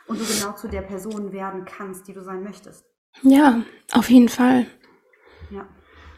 [0.07, 2.87] Und du genau zu der Person werden kannst, die du sein möchtest.
[3.23, 3.63] Ja,
[3.93, 4.67] auf jeden Fall.
[5.51, 5.69] Ja.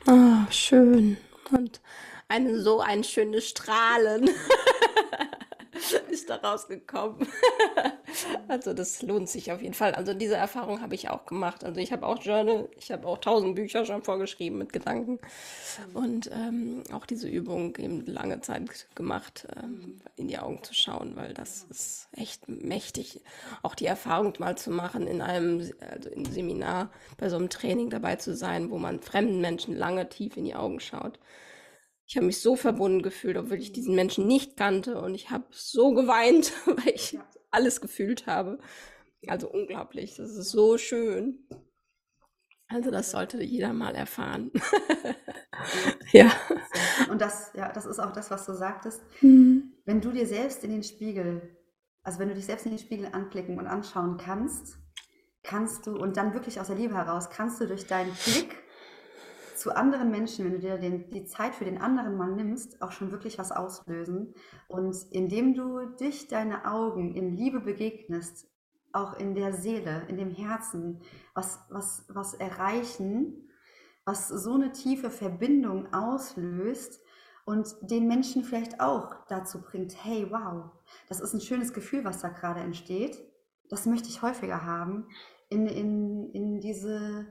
[0.06, 1.16] Oh, schön.
[1.50, 1.80] Und
[2.28, 4.30] eine, so ein schönes Strahlen.
[6.10, 7.26] ist da rausgekommen.
[8.48, 9.94] also das lohnt sich auf jeden Fall.
[9.94, 11.64] Also diese Erfahrung habe ich auch gemacht.
[11.64, 15.18] Also ich habe auch Journal, ich habe auch tausend Bücher schon vorgeschrieben mit Gedanken
[15.94, 21.16] und ähm, auch diese Übung eben lange Zeit gemacht, ähm, in die Augen zu schauen,
[21.16, 23.20] weil das ist echt mächtig.
[23.62, 27.90] Auch die Erfahrung mal zu machen, in einem also in Seminar bei so einem Training
[27.90, 31.18] dabei zu sein, wo man fremden Menschen lange tief in die Augen schaut.
[32.10, 35.44] Ich habe mich so verbunden gefühlt, obwohl ich diesen Menschen nicht kannte und ich habe
[35.50, 37.24] so geweint, weil ich ja.
[37.52, 38.58] alles gefühlt habe.
[39.28, 41.46] Also unglaublich, das ist so schön.
[42.66, 44.50] Also das sollte jeder mal erfahren.
[46.12, 46.32] ja.
[47.12, 49.02] Und das, ja, das ist auch das, was du sagtest.
[49.20, 49.74] Mhm.
[49.84, 51.56] Wenn du dir selbst in den Spiegel,
[52.02, 54.78] also wenn du dich selbst in den Spiegel anblicken und anschauen kannst,
[55.44, 58.56] kannst du, und dann wirklich aus der Liebe heraus, kannst du durch deinen Blick
[59.60, 62.92] zu anderen Menschen, wenn du dir den, die Zeit für den anderen mal nimmst, auch
[62.92, 64.34] schon wirklich was auslösen.
[64.68, 68.48] Und indem du dich, deine Augen in Liebe begegnest,
[68.92, 71.02] auch in der Seele, in dem Herzen,
[71.34, 73.50] was, was, was erreichen,
[74.06, 76.98] was so eine tiefe Verbindung auslöst
[77.44, 80.70] und den Menschen vielleicht auch dazu bringt, hey, wow,
[81.08, 83.22] das ist ein schönes Gefühl, was da gerade entsteht.
[83.68, 85.06] Das möchte ich häufiger haben,
[85.50, 87.26] in, in, in diese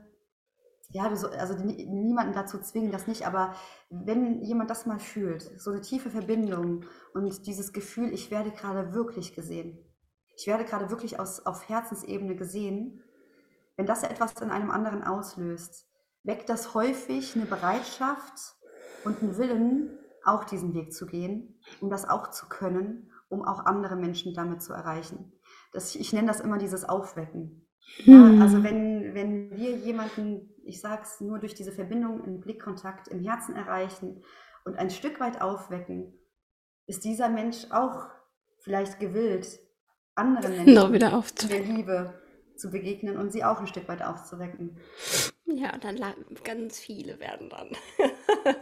[0.92, 3.54] ja, du so, also niemanden dazu zwingen, das nicht, aber
[3.90, 6.84] wenn jemand das mal fühlt, so eine tiefe Verbindung
[7.14, 9.78] und dieses Gefühl, ich werde gerade wirklich gesehen,
[10.36, 13.02] ich werde gerade wirklich aus, auf Herzensebene gesehen,
[13.76, 15.86] wenn das etwas in einem anderen auslöst,
[16.24, 18.56] weckt das häufig eine Bereitschaft
[19.04, 23.64] und einen Willen, auch diesen Weg zu gehen, um das auch zu können, um auch
[23.64, 25.32] andere Menschen damit zu erreichen.
[25.72, 27.66] Das, ich nenne das immer dieses Aufwecken.
[28.04, 28.64] Ja, also hm.
[28.64, 33.56] wenn, wenn wir jemanden ich sage es nur durch diese Verbindung im Blickkontakt im Herzen
[33.56, 34.22] erreichen
[34.64, 36.18] und ein Stück weit aufwecken,
[36.86, 38.08] ist dieser Mensch auch
[38.58, 39.60] vielleicht gewillt,
[40.14, 42.20] anderen Menschen no, wieder der Liebe
[42.56, 44.78] zu begegnen und sie auch ein Stück weit aufzuwecken.
[45.46, 45.98] Ja, dann
[46.44, 47.70] ganz viele werden dann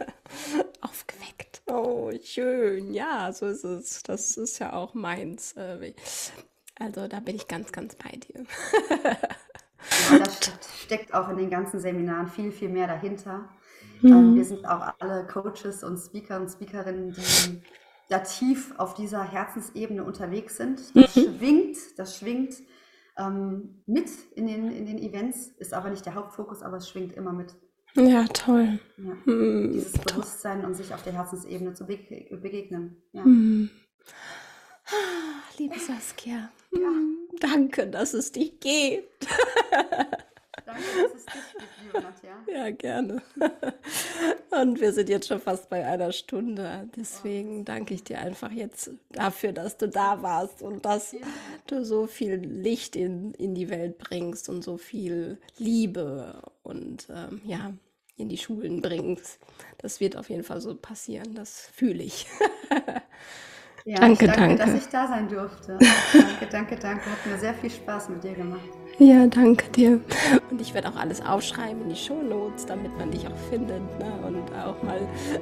[0.81, 1.61] aufgeweckt.
[1.67, 2.93] Oh, schön.
[2.93, 4.01] Ja, so ist es.
[4.03, 5.53] Das ist ja auch meins.
[5.53, 5.93] Äh,
[6.79, 8.45] also da bin ich ganz, ganz bei dir.
[10.11, 10.39] Ja, das
[10.83, 13.49] steckt auch in den ganzen Seminaren viel, viel mehr dahinter.
[14.01, 14.11] Mhm.
[14.11, 17.61] Ähm, wir sind auch alle Coaches und Speaker und Speakerinnen, die
[18.09, 20.95] da tief auf dieser Herzensebene unterwegs sind.
[20.95, 21.37] Das mhm.
[21.37, 22.55] schwingt, das schwingt
[23.17, 27.13] ähm, mit in den, in den Events, ist aber nicht der Hauptfokus, aber es schwingt
[27.13, 27.55] immer mit.
[27.95, 28.79] Ja, toll.
[28.97, 29.71] Ja, mhm.
[29.73, 33.01] Dieses Bewusstsein und sich auf der Herzensebene zu begegnen.
[33.11, 33.23] Ja.
[33.23, 33.69] Mhm.
[35.57, 36.91] Liebe Saskia, ja.
[37.39, 39.27] Danke, dass es dich gibt.
[40.65, 41.43] Danke dass es dich
[41.81, 42.43] gibt, Nadja.
[42.47, 43.21] Ja, gerne.
[44.51, 46.89] Und wir sind jetzt schon fast bei einer Stunde.
[46.95, 51.15] Deswegen danke ich dir einfach jetzt dafür, dass du da warst und dass
[51.67, 57.41] du so viel Licht in, in die Welt bringst und so viel Liebe und ähm,
[57.45, 57.73] ja,
[58.17, 59.39] in die Schulen bringst.
[59.77, 61.35] Das wird auf jeden Fall so passieren.
[61.35, 62.27] Das fühle ich.
[63.85, 65.77] Ja, danke, danke, danke, dass ich da sein durfte.
[66.13, 67.05] danke, danke, danke.
[67.05, 68.61] Hat mir sehr viel Spaß mit dir gemacht.
[68.97, 70.01] Ja, danke dir.
[70.51, 74.11] Und ich werde auch alles aufschreiben in die Shownotes, damit man dich auch findet ne?
[74.27, 74.99] und auch mal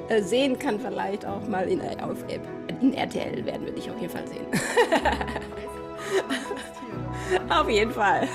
[0.08, 2.24] äh, sehen kann, vielleicht auch mal in, äh, auf,
[2.80, 4.46] in RTL werden wir dich auf jeden Fall sehen.
[7.50, 8.28] auf jeden Fall.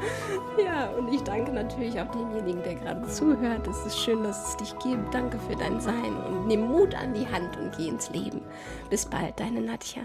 [0.64, 3.66] Ja, und ich danke natürlich auch demjenigen, der gerade zuhört.
[3.68, 5.14] Es ist schön, dass es dich gibt.
[5.14, 8.42] Danke für dein Sein und nimm Mut an die Hand und geh ins Leben.
[8.90, 10.02] Bis bald, deine Nadja.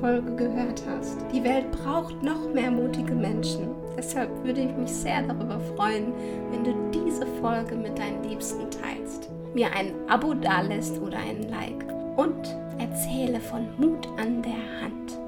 [0.00, 1.18] Folge gehört hast.
[1.32, 3.68] Die Welt braucht noch mehr mutige Menschen.
[3.96, 6.12] Deshalb würde ich mich sehr darüber freuen,
[6.50, 9.30] wenn du diese Folge mit deinen Liebsten teilst.
[9.54, 11.84] Mir ein Abo dalässt oder ein Like.
[12.16, 15.23] Und erzähle von Mut an der Hand.